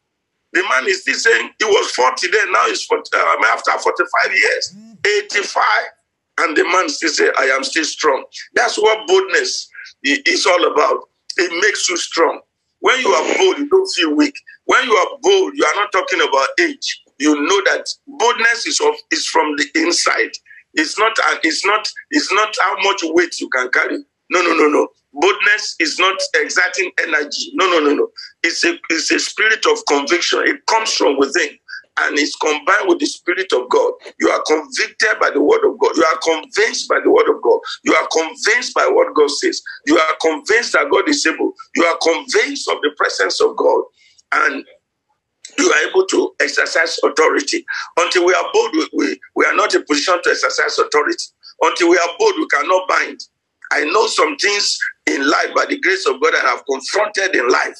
[0.54, 4.36] The man is still saying he was 40 then, now he's 40, uh, after 45
[4.36, 4.76] years.
[5.06, 5.56] 85.
[6.42, 8.26] And the man still say, I am still strong.
[8.56, 9.70] That's what boldness
[10.04, 11.00] is all about.
[11.38, 12.42] It makes you strong.
[12.82, 14.36] When you are bold, you don't feel weak.
[14.66, 17.04] When you are bold, you are not talking about age.
[17.20, 20.32] You know that boldness is of is from the inside.
[20.76, 24.00] It's not it's not it's not how much weight you can carry.
[24.32, 24.88] No, no, no, no.
[25.14, 27.52] Boldness is not exerting energy.
[27.56, 28.10] No, no, no, no.
[28.44, 30.42] It's a it's a spirit of conviction.
[30.46, 31.58] It comes from within
[32.04, 33.94] and is combined with the Spirit of God.
[34.20, 35.96] You are convicted by the Word of God.
[35.96, 37.60] You are convinced by the Word of God.
[37.84, 39.62] You are convinced by what God says.
[39.86, 41.54] You are convinced that God is able.
[41.76, 43.84] You are convinced of the presence of God.
[44.34, 44.66] And
[45.58, 47.66] you are able to exercise authority.
[47.98, 51.24] Until we are bold, we, we, are not in position to exercise authority.
[51.62, 53.20] Until we are bold, we cannot bind.
[53.72, 57.36] I know some things in life by the grace of God that I have confronted
[57.36, 57.78] in life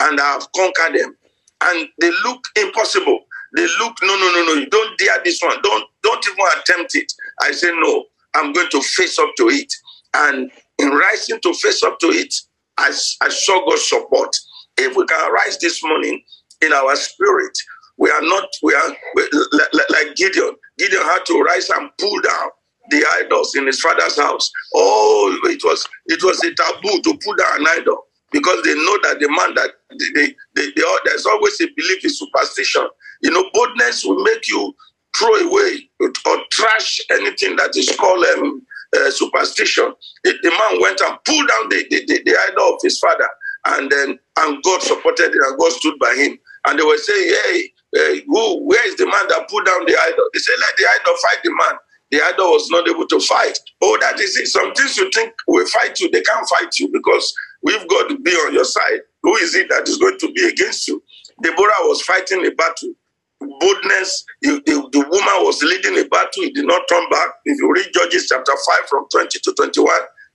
[0.00, 1.16] and I have conquered them.
[1.62, 3.20] And they look impossible.
[3.56, 5.56] They look, no, no, no, no, you don't dare this one.
[5.62, 7.12] Don't don't even attempt it.
[7.42, 9.72] I say, no, I'm going to face up to it.
[10.14, 12.34] And in rising to face up to it,
[12.78, 14.36] I, I saw God's support.
[14.78, 16.22] If we can rise this morning
[16.62, 17.58] in our spirit,
[17.98, 20.56] we are not, we are we, like, like Gideon.
[20.78, 22.50] Gideon had to rise and pull down
[22.90, 24.50] the idols in his father's house.
[24.74, 27.98] Oh, it was it was a taboo to pull down an idol
[28.32, 32.10] because they know that the man that they, they, they, there's always a belief in
[32.10, 32.88] superstition.
[33.22, 34.74] You know, boldness will make you
[35.16, 38.62] throw away or trash anything that is called um,
[38.96, 39.92] uh, superstition.
[40.24, 43.28] The, the, man went and pulled down the, the, the, the, idol of his father,
[43.66, 46.38] and then and God supported it, and God stood by him.
[46.66, 48.64] And they were saying, "Hey, hey who?
[48.66, 51.42] Where is the man that pulled down the idol?" They said, "Let the idol fight
[51.44, 51.78] the man."
[52.10, 53.58] The idol was not able to fight.
[53.80, 54.46] Oh, that is it.
[54.48, 57.32] Some things you think will fight you, they can't fight you because
[57.62, 59.00] we've got to be on your side.
[59.22, 61.02] Who is it that is going to be against you?
[61.42, 62.94] Deborah was fighting a battle
[63.60, 64.24] boldness.
[64.42, 66.42] The, the, the woman was leading a battle.
[66.44, 67.28] He did not turn back.
[67.44, 69.94] If you read Judges chapter 5 from 20 to 21,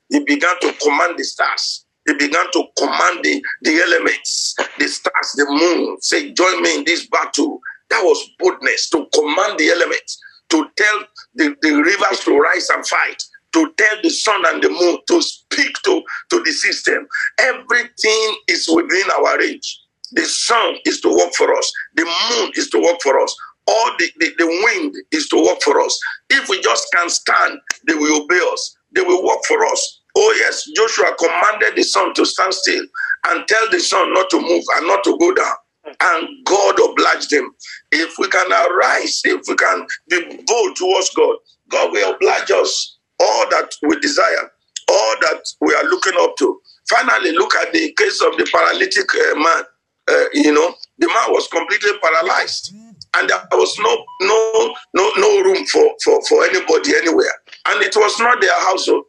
[0.10, 1.86] he began to command the stars.
[2.08, 5.98] He began to command the, the elements, the stars, the moon.
[6.02, 7.60] Say, join me in this battle.
[7.90, 10.20] That was boldness to command the elements,
[10.50, 11.00] to tell
[11.36, 13.24] the, the rivers to rise and fight,
[13.58, 17.08] to tell the sun and the moon to speak to, to the system.
[17.40, 19.82] Everything is within our range.
[20.14, 23.36] The sun is to work for us, the moon is to work for us,
[23.68, 26.00] all the, the, the wind is to work for us.
[26.30, 30.02] If we just can't stand, they will obey us, they will work for us.
[30.18, 32.86] Oh, yes, Joshua commanded the sun to stand still
[33.28, 35.56] and tell the sun not to move and not to go down.
[36.02, 37.52] And God obliged him.
[37.92, 41.38] If we can arise, if we can be bold towards God,
[41.70, 44.52] God will oblige us all that we desire,
[44.90, 46.60] all that we are looking up to.
[46.90, 49.64] Finally, look at the case of the paralytic uh, man.
[50.10, 52.74] Uh, you know, the man was completely paralyzed,
[53.18, 57.34] and there was no no no no room for for for anybody anywhere,
[57.68, 59.04] and it was not their household.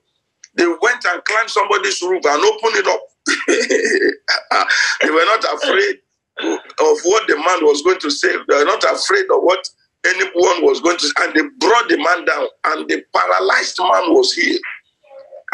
[0.54, 3.00] They went and climbed somebody's roof and opened it up.
[5.02, 5.98] they were not afraid
[6.40, 8.32] of what the man was going to say.
[8.48, 9.68] They were not afraid of what
[10.06, 14.32] anyone was going to and they brought the man down and the paralyzed man was
[14.34, 14.60] healed.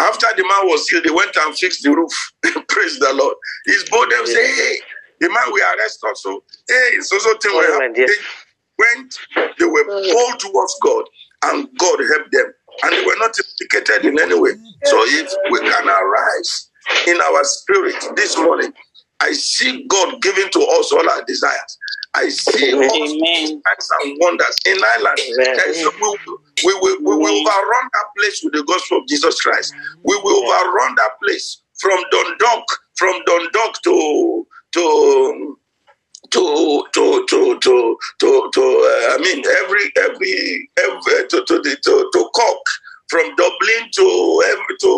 [0.00, 2.12] After the man was healed they went and fixed the roof.
[2.68, 3.36] Praise the lord.
[3.66, 4.76] His body say hey
[5.20, 6.42] the man we arrest also.
[6.68, 8.06] Hey it's also thing we Oh, my have they
[8.78, 9.18] went
[9.58, 11.04] they were bold towards god
[11.44, 12.52] and god helped them.
[12.82, 14.52] And they were not implicated in any way.
[14.84, 16.70] So if we can arise
[17.06, 18.72] in our spirit this morning
[19.20, 21.78] i see god giving to us all our desires
[22.14, 23.62] i see Amen.
[23.62, 25.18] signs and wonders in Ireland.
[25.20, 25.56] Amen.
[25.56, 26.18] There is no-
[26.64, 29.72] we, we, we, we will overrun that place with the gospel of Jesus Christ.
[30.04, 32.64] We will overrun that place from Dundalk,
[32.96, 35.58] from Dundalk to to
[36.30, 41.76] to to to to to, to uh, I mean every every every to to the
[41.84, 42.64] to, to Cork
[43.14, 44.06] from Dublin to
[44.82, 44.90] to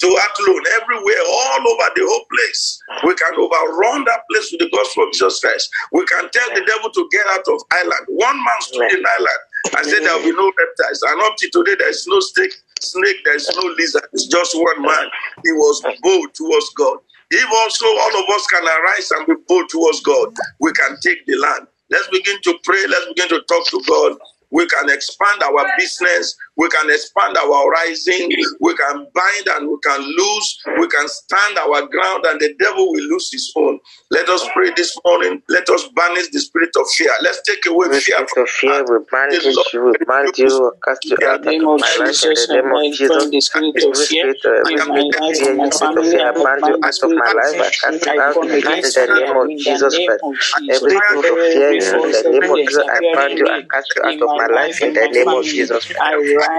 [0.00, 4.70] to Athlone everywhere all over the whole place we can overrun that place with the
[4.70, 8.38] gospel of Jesus Christ we can tell the devil to get out of Ireland one
[8.38, 9.42] man stood in Ireland
[9.78, 12.54] and said there will be no reptiles and up to today there is no snake
[12.80, 15.06] snake there is no lizard it's just one man
[15.44, 16.98] he was bold towards God
[17.30, 21.26] if also all of us can arise and be bold towards God, we can take
[21.26, 21.68] the land.
[21.90, 22.84] Let's begin to pray.
[22.88, 24.18] Let's begin to talk to God.
[24.50, 26.36] We can expand our business.
[26.56, 28.30] We can expand our rising.
[28.60, 30.58] We can bind and we can lose.
[30.80, 33.80] We can stand our ground and the devil will lose his own.
[34.10, 35.42] Let us pray this morning.
[35.48, 37.12] Let us banish the spirit of fear.
[37.22, 41.10] Let's take away The fear spirit of fear will bandage you, will bind you, cast
[41.10, 43.26] you out of my life in the name of Jesus.
[43.30, 44.26] the spirit of fear
[44.70, 46.10] in my spirit of life, fear, in my every spirit of family.
[46.10, 47.58] fear, I I bind you out of my life.
[47.62, 50.24] I cast you out in the name of Jesus Christ.
[50.68, 51.70] Every spirit of fear
[52.04, 54.76] in the name of Jesus, I bind you me cast you out of my life
[54.82, 55.44] in the name of.
[55.44, 56.04] Jesus Christ.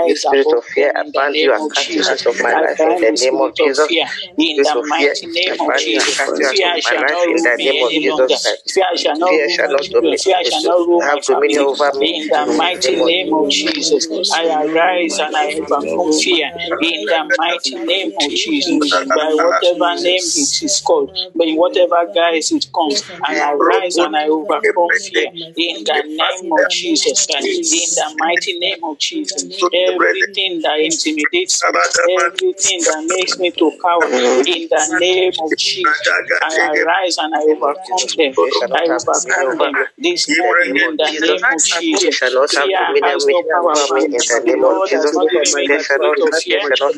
[0.03, 2.25] You rise spirit of fear, them I in the bind you and cast you out
[2.27, 3.93] of my life in the name of Jesus.
[4.38, 6.15] in the mighty name I of and Jesus.
[6.17, 7.93] cast you out Fear of my shall life not in rule the me name of
[7.93, 8.38] any Jesus oh longer.
[8.67, 10.15] Fear shall not rule shall my not children.
[10.15, 11.65] domi- Fear shall not rule my have dominion family.
[11.65, 16.51] over me In the mighty name of Jesus, I arise and I overcome fear.
[16.79, 18.81] In the mighty name of Jesus,
[19.13, 24.27] by whatever name it is called, by whatever guise it comes, I arise and I
[24.27, 25.29] overcome fear.
[25.55, 27.27] In the name of Jesus
[27.71, 29.45] in the mighty name of Jesus,
[29.76, 34.11] everything that intimidates me, everything that makes me to cower,
[34.45, 38.34] in the name of Jesus, I arise and I overcome them.
[38.36, 42.15] Fear I overcome them this in the morning name of in the name of Jesus.
[42.15, 44.19] shall not have Fear dominion has no power over over me me.
[44.19, 45.13] in the The name of Lord has Jesus.
[45.13, 46.95] not given me Fear the shall not spirit of fear, fear but of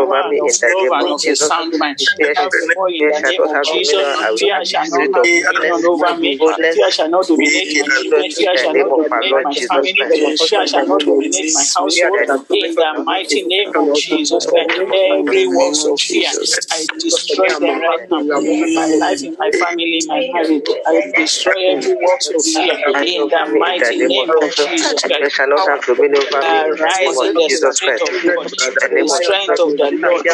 [0.00, 1.98] power me and of in the love name and of of a sound mind.
[2.18, 4.66] Therefore, in the shall name not of have Jesus, dominion fear me.
[4.66, 6.40] shall not Spirit have of dominion over me.
[6.72, 8.30] Fear shall not dominate my boldness children.
[8.38, 10.08] in Fear the shall name not of dominate my family.
[10.48, 12.07] Fear shall not dominate my Fear household.
[12.52, 14.70] In the mighty name of Jesus Christ,
[15.02, 16.30] every works of fear,
[16.70, 18.22] I destroy them right now.
[18.44, 22.74] In my life, in my family, in my marriage, I destroy every works of fear.
[22.84, 25.02] In the me in the mighty name of Jesus.
[25.04, 27.76] Christ, shall not have dominion over me in the name arise of in the Jesus
[27.76, 28.48] strength of God,
[28.80, 30.26] the in name the of strength of the Lord,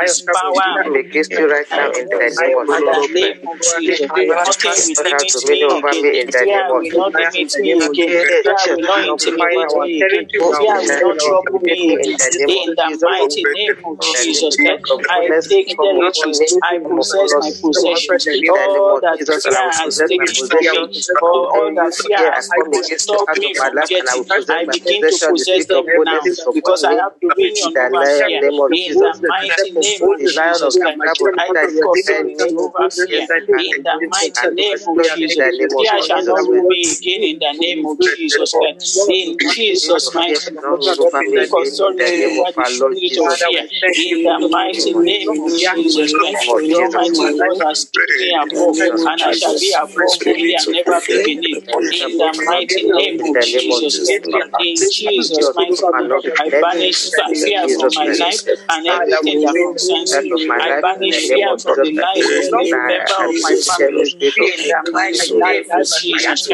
[0.00, 3.10] His power against you right now in the name of Jesus Christ.
[3.12, 4.62] name of Jesus, nothing
[4.94, 6.16] will limit me again.
[6.22, 7.18] in the name Fear of will not Jesus.
[7.18, 8.10] limit me again.
[8.42, 10.26] Fear Fear shall will not not intimidate me again.
[10.56, 11.98] Fear will not trouble me.
[12.46, 16.58] In the mighty name of Jesus Christ, I take territories.
[16.62, 18.30] I possess my possessions.
[18.48, 20.90] All that fear has taken from me,
[21.20, 22.50] all, that fear has
[22.96, 28.04] stopped me from getting, I begin to possess them now because I have dominion over
[28.06, 28.40] fear.
[28.70, 33.22] In the mighty name of Jesus Christ, I take authority over fear.
[33.56, 37.22] In the mighty name of Jesus, fear shall not rule me again.
[37.24, 42.64] In the name of Jesus Christ, in Jesus' mighty name, I take authority over the
[42.64, 43.64] spirit oh of fear.
[43.94, 46.12] In the mighty name of Jesus.
[46.12, 51.00] Christ, the Almighty God has me above, and I shall be above only and never
[51.06, 51.64] be beneath.
[51.90, 54.18] In the mighty name of Jesus.
[54.22, 57.10] Christ, in Jesus' mighty name, I banish
[57.44, 60.34] fear from my life and everything that concerns me.
[60.58, 64.14] I banish fear from the life of every member of my family.
[64.44, 66.48] In the mighty name of Jesus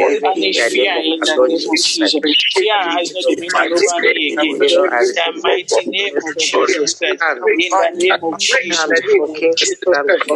[0.00, 2.16] I banish fear in the name of Jesus.
[2.56, 4.58] Fear has no dominion over me again.
[4.98, 7.24] In the mighty name of Jesus Christ,
[7.56, 9.00] in the name of Jesus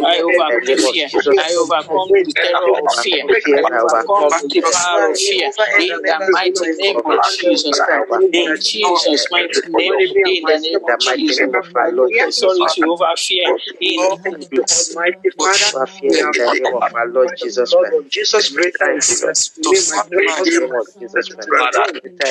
[0.03, 1.11] I overcome fear.
[1.37, 3.23] I overcome the terror of fear.
[3.55, 5.51] I overcome the power of fear.
[5.77, 8.07] In the mighty name of Jesus Christ.
[8.33, 9.95] In Jesus' mighty name.
[10.25, 11.39] In the name of Jesus.
[12.19, 13.49] Authority over fear.
[13.79, 14.15] In
[14.69, 15.73] Almighty Father,
[16.07, 17.95] we have the name of our Lord Jesus Christ.
[18.09, 19.37] Jesus, great thank you, Lord.
[19.71, 21.81] In the name of Jesus Christ.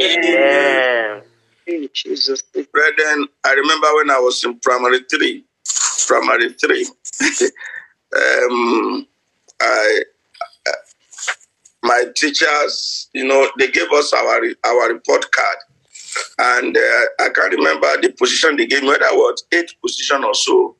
[0.00, 1.22] Amen.
[1.66, 2.66] In Jesus' name.
[2.72, 5.44] Brethren, I remember when I was in primary three,
[6.08, 6.86] primary three,
[8.16, 9.06] um,
[9.60, 10.02] I,
[10.68, 10.72] uh,
[11.84, 15.56] my teachers, you know, they gave us our our report card,
[16.38, 18.90] and uh, I can remember the position they gave me.
[18.90, 20.76] That was eighth position or so,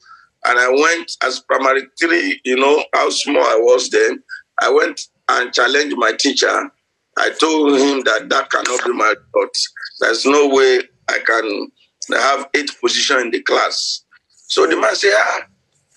[0.47, 2.41] and I went as primary three.
[2.45, 4.23] You know how small I was then.
[4.61, 6.71] I went and challenged my teacher.
[7.19, 9.57] I told him that that cannot be my thought.
[10.01, 11.71] There's no way I can
[12.15, 14.05] have eighth position in the class.
[14.49, 15.47] So the man said, ah,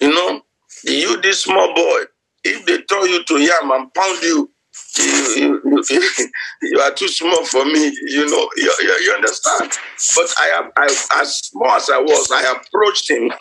[0.01, 0.41] you know,
[0.83, 2.01] you this small boy,
[2.43, 4.51] if they throw you to yam and pound you,
[4.97, 5.81] you, you,
[6.61, 9.71] you are too small for me, you know, you, you, you understand?
[10.15, 10.85] But I am, I,
[11.21, 13.31] as small as I was, I approached him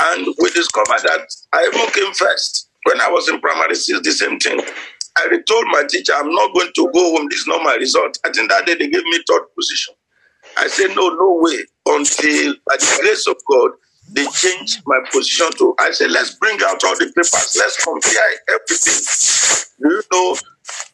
[0.00, 2.69] and we discovered that I even came first.
[2.84, 4.60] When I was in primary six, the same thing.
[5.16, 7.26] I told my teacher, I'm not going to go home.
[7.30, 8.18] This is not my result.
[8.24, 9.94] I think that day they gave me third position.
[10.56, 11.58] I said, no, no way.
[11.86, 13.72] Until, by the grace of God,
[14.12, 17.56] they changed my position to, I said, let's bring out all the papers.
[17.58, 19.66] Let's compare everything.
[19.80, 20.36] You know,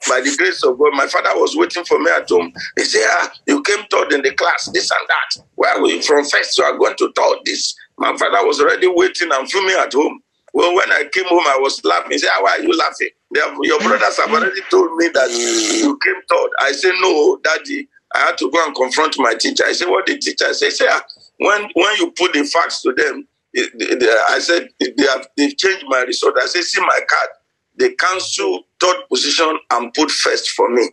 [0.09, 2.53] by the grace of God, my father was waiting for me at home.
[2.77, 5.45] He said, ah, you came third in the class, this and that.
[5.55, 6.57] Where were you from first?
[6.59, 7.75] You are going to third this.
[7.99, 10.21] My father was already waiting and filming at home.
[10.57, 12.13] Well, when I came home, I was laughing.
[12.13, 13.11] He said, why are you laughing?
[13.35, 16.51] They your brothers have already told me that you came third.
[16.61, 17.89] I said, no, daddy.
[18.15, 19.65] I had to go and confront my teacher.
[19.67, 20.71] I said, what the teacher say?
[20.71, 21.03] Say, ah,
[21.39, 25.29] when when you put the facts to them, it, it, they- I said they have
[25.39, 26.37] they've changed my result.
[26.43, 27.31] I said, see my card.
[27.79, 30.91] They cancel third position and put first for me.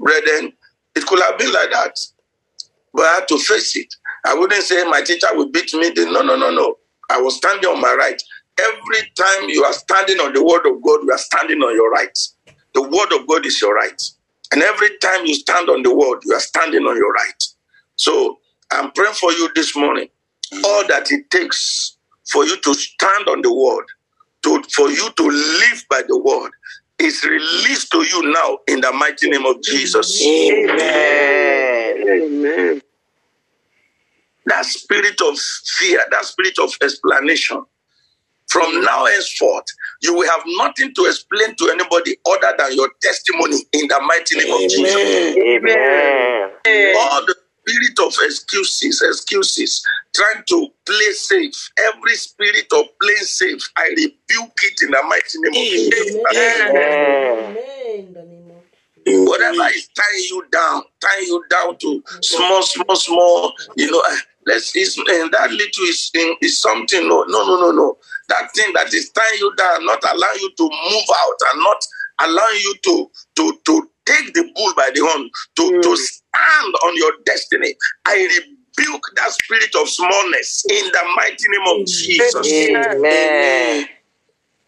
[0.00, 0.54] Brethren,
[0.96, 1.98] it could have been like that.
[2.94, 3.94] But I had to face it.
[4.26, 5.92] I wouldn't say my teacher would beat me.
[5.96, 6.78] No, no, no, no.
[7.10, 8.22] I was standing on my right.
[8.60, 11.90] Every time you are standing on the word of God, you are standing on your
[11.90, 12.18] right.
[12.74, 14.00] The word of God is your right.
[14.52, 17.44] And every time you stand on the word, you are standing on your right.
[17.96, 18.38] So
[18.70, 20.08] I'm praying for you this morning.
[20.64, 21.96] All that it takes
[22.30, 23.86] for you to stand on the word,
[24.42, 26.52] to, for you to live by the word,
[26.98, 30.22] is released to you now in the mighty name of Jesus.
[30.24, 32.08] Amen.
[32.08, 32.82] Amen.
[34.46, 37.64] That spirit of fear, that spirit of explanation,
[38.48, 39.64] from now henceforth,
[40.02, 44.36] you will have nothing to explain to anybody other than your testimony in the mighty
[44.36, 45.36] name of Jesus.
[45.36, 46.50] Amen.
[46.96, 47.34] all the
[47.66, 49.84] spirit of excuses, excuses,
[50.14, 55.38] trying to play safe, every spirit of playing safe, I rebuke it in the mighty
[55.38, 56.16] name of Jesus.
[56.34, 57.56] Amen.
[57.98, 58.62] In the name of
[59.06, 64.16] Whatever is tying you down, tying you down to small, small, small, you know, eh,
[64.46, 67.08] let's and that little is is something.
[67.08, 67.98] No, no, no, no, no.
[68.28, 71.84] That thing that is tying you down, not allowing you to move out and not
[72.20, 76.96] allowing you to to to take the bull by the horn, to, to stand on
[76.96, 77.74] your destiny.
[78.06, 82.68] I rebuke that spirit of smallness in the mighty name of Jesus.
[82.70, 83.88] Amen.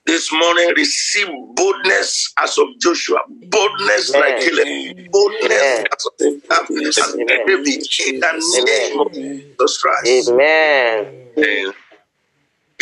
[0.07, 7.21] This morning, receive boldness as of Joshua, boldness like Caleb, boldness as of, as of
[7.21, 7.47] Amen.
[7.47, 10.31] David, in the name of Jesus Christ.
[10.31, 11.73] Amen.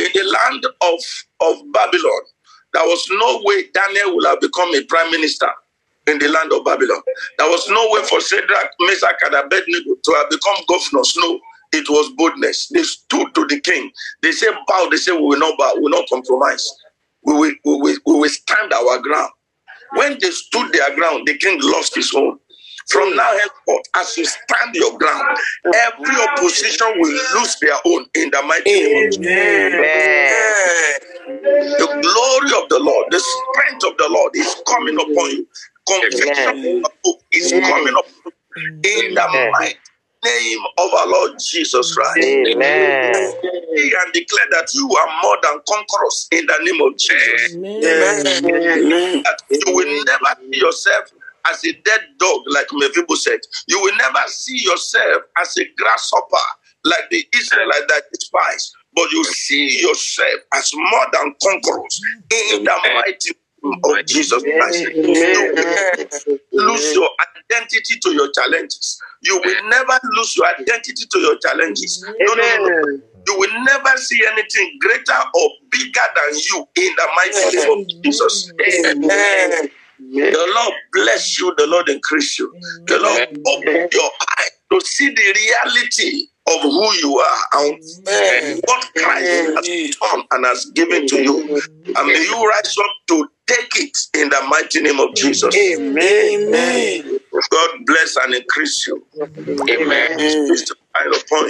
[0.02, 1.00] In the land of,
[1.42, 2.22] of Babylon,
[2.74, 5.48] there was no way Daniel would have become a prime minister
[6.08, 7.02] in the land of Babylon.
[7.38, 11.14] There was no way for Shadrach, Meshach, and Abednego to have become governors.
[11.18, 11.40] No,
[11.72, 12.68] it was boldness.
[12.68, 13.92] They stood to the king.
[14.22, 14.88] They said, bow.
[14.90, 15.74] They said, we will not bow.
[15.76, 16.70] We will not compromise.
[17.24, 19.32] We will, we will, we will stand our ground.
[19.96, 22.38] When they stood their ground, the king lost his own.
[22.88, 25.38] From now henceforth, as you stand your ground,
[25.74, 29.28] every opposition will lose their own in the mighty name of Jesus.
[31.78, 35.46] The glory of the Lord, the strength of the Lord is coming upon you.
[35.86, 38.06] Conviction of hope is coming up
[38.84, 39.78] in the mighty
[40.24, 42.18] name of our Lord Jesus Christ.
[42.18, 43.32] Amen.
[43.42, 47.56] Decree And declare that you are more than conquerors in the name of Jesus.
[47.56, 49.22] Amen.
[49.24, 51.12] That you will never see yourself
[51.46, 53.40] as a dead dog like Mephibosheth.
[53.68, 56.46] You will never see yourself as a grasshopper
[56.84, 62.76] like the Israelite that despise, but you see yourself as more than conquerors in the
[62.94, 63.30] mighty
[63.62, 64.84] name of Jesus Christ.
[64.94, 65.52] You
[66.52, 67.08] lose your
[67.52, 69.00] identity to your challenges.
[69.22, 72.04] You will never lose your identity to your challenges.
[72.20, 72.98] No, no, no.
[73.28, 77.86] You will never see anything greater or bigger than you in the mighty name of
[78.02, 78.52] Jesus.
[78.84, 79.70] Amen.
[80.10, 82.52] The Lord bless you, the Lord increase you.
[82.86, 87.78] The Lord open your eyes to see the reality of who you are and
[88.64, 91.62] what Christ has done and has given to you.
[91.96, 95.54] And may you rise up to take it in the mighty name of Jesus.
[95.54, 96.48] Amen.
[96.48, 97.20] Amen.
[97.50, 99.06] God bless and increase you.
[99.70, 100.18] Amen.
[100.18, 101.48] Peace to shine upon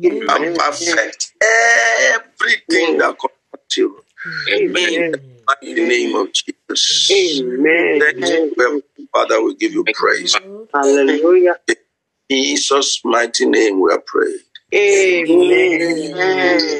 [0.00, 4.04] you and perfect everything that comes concerns you.
[4.52, 5.12] Amen.
[5.12, 5.20] the
[5.62, 7.10] mighty name of Jesus.
[7.12, 8.02] Amen.
[8.22, 8.82] Thank you,
[9.12, 9.42] Father.
[9.42, 10.36] We give you praise.
[10.74, 11.56] Hallelujah.
[11.68, 11.76] In
[12.30, 14.38] Jesus' mighty name we are praying.
[14.74, 16.60] Amen.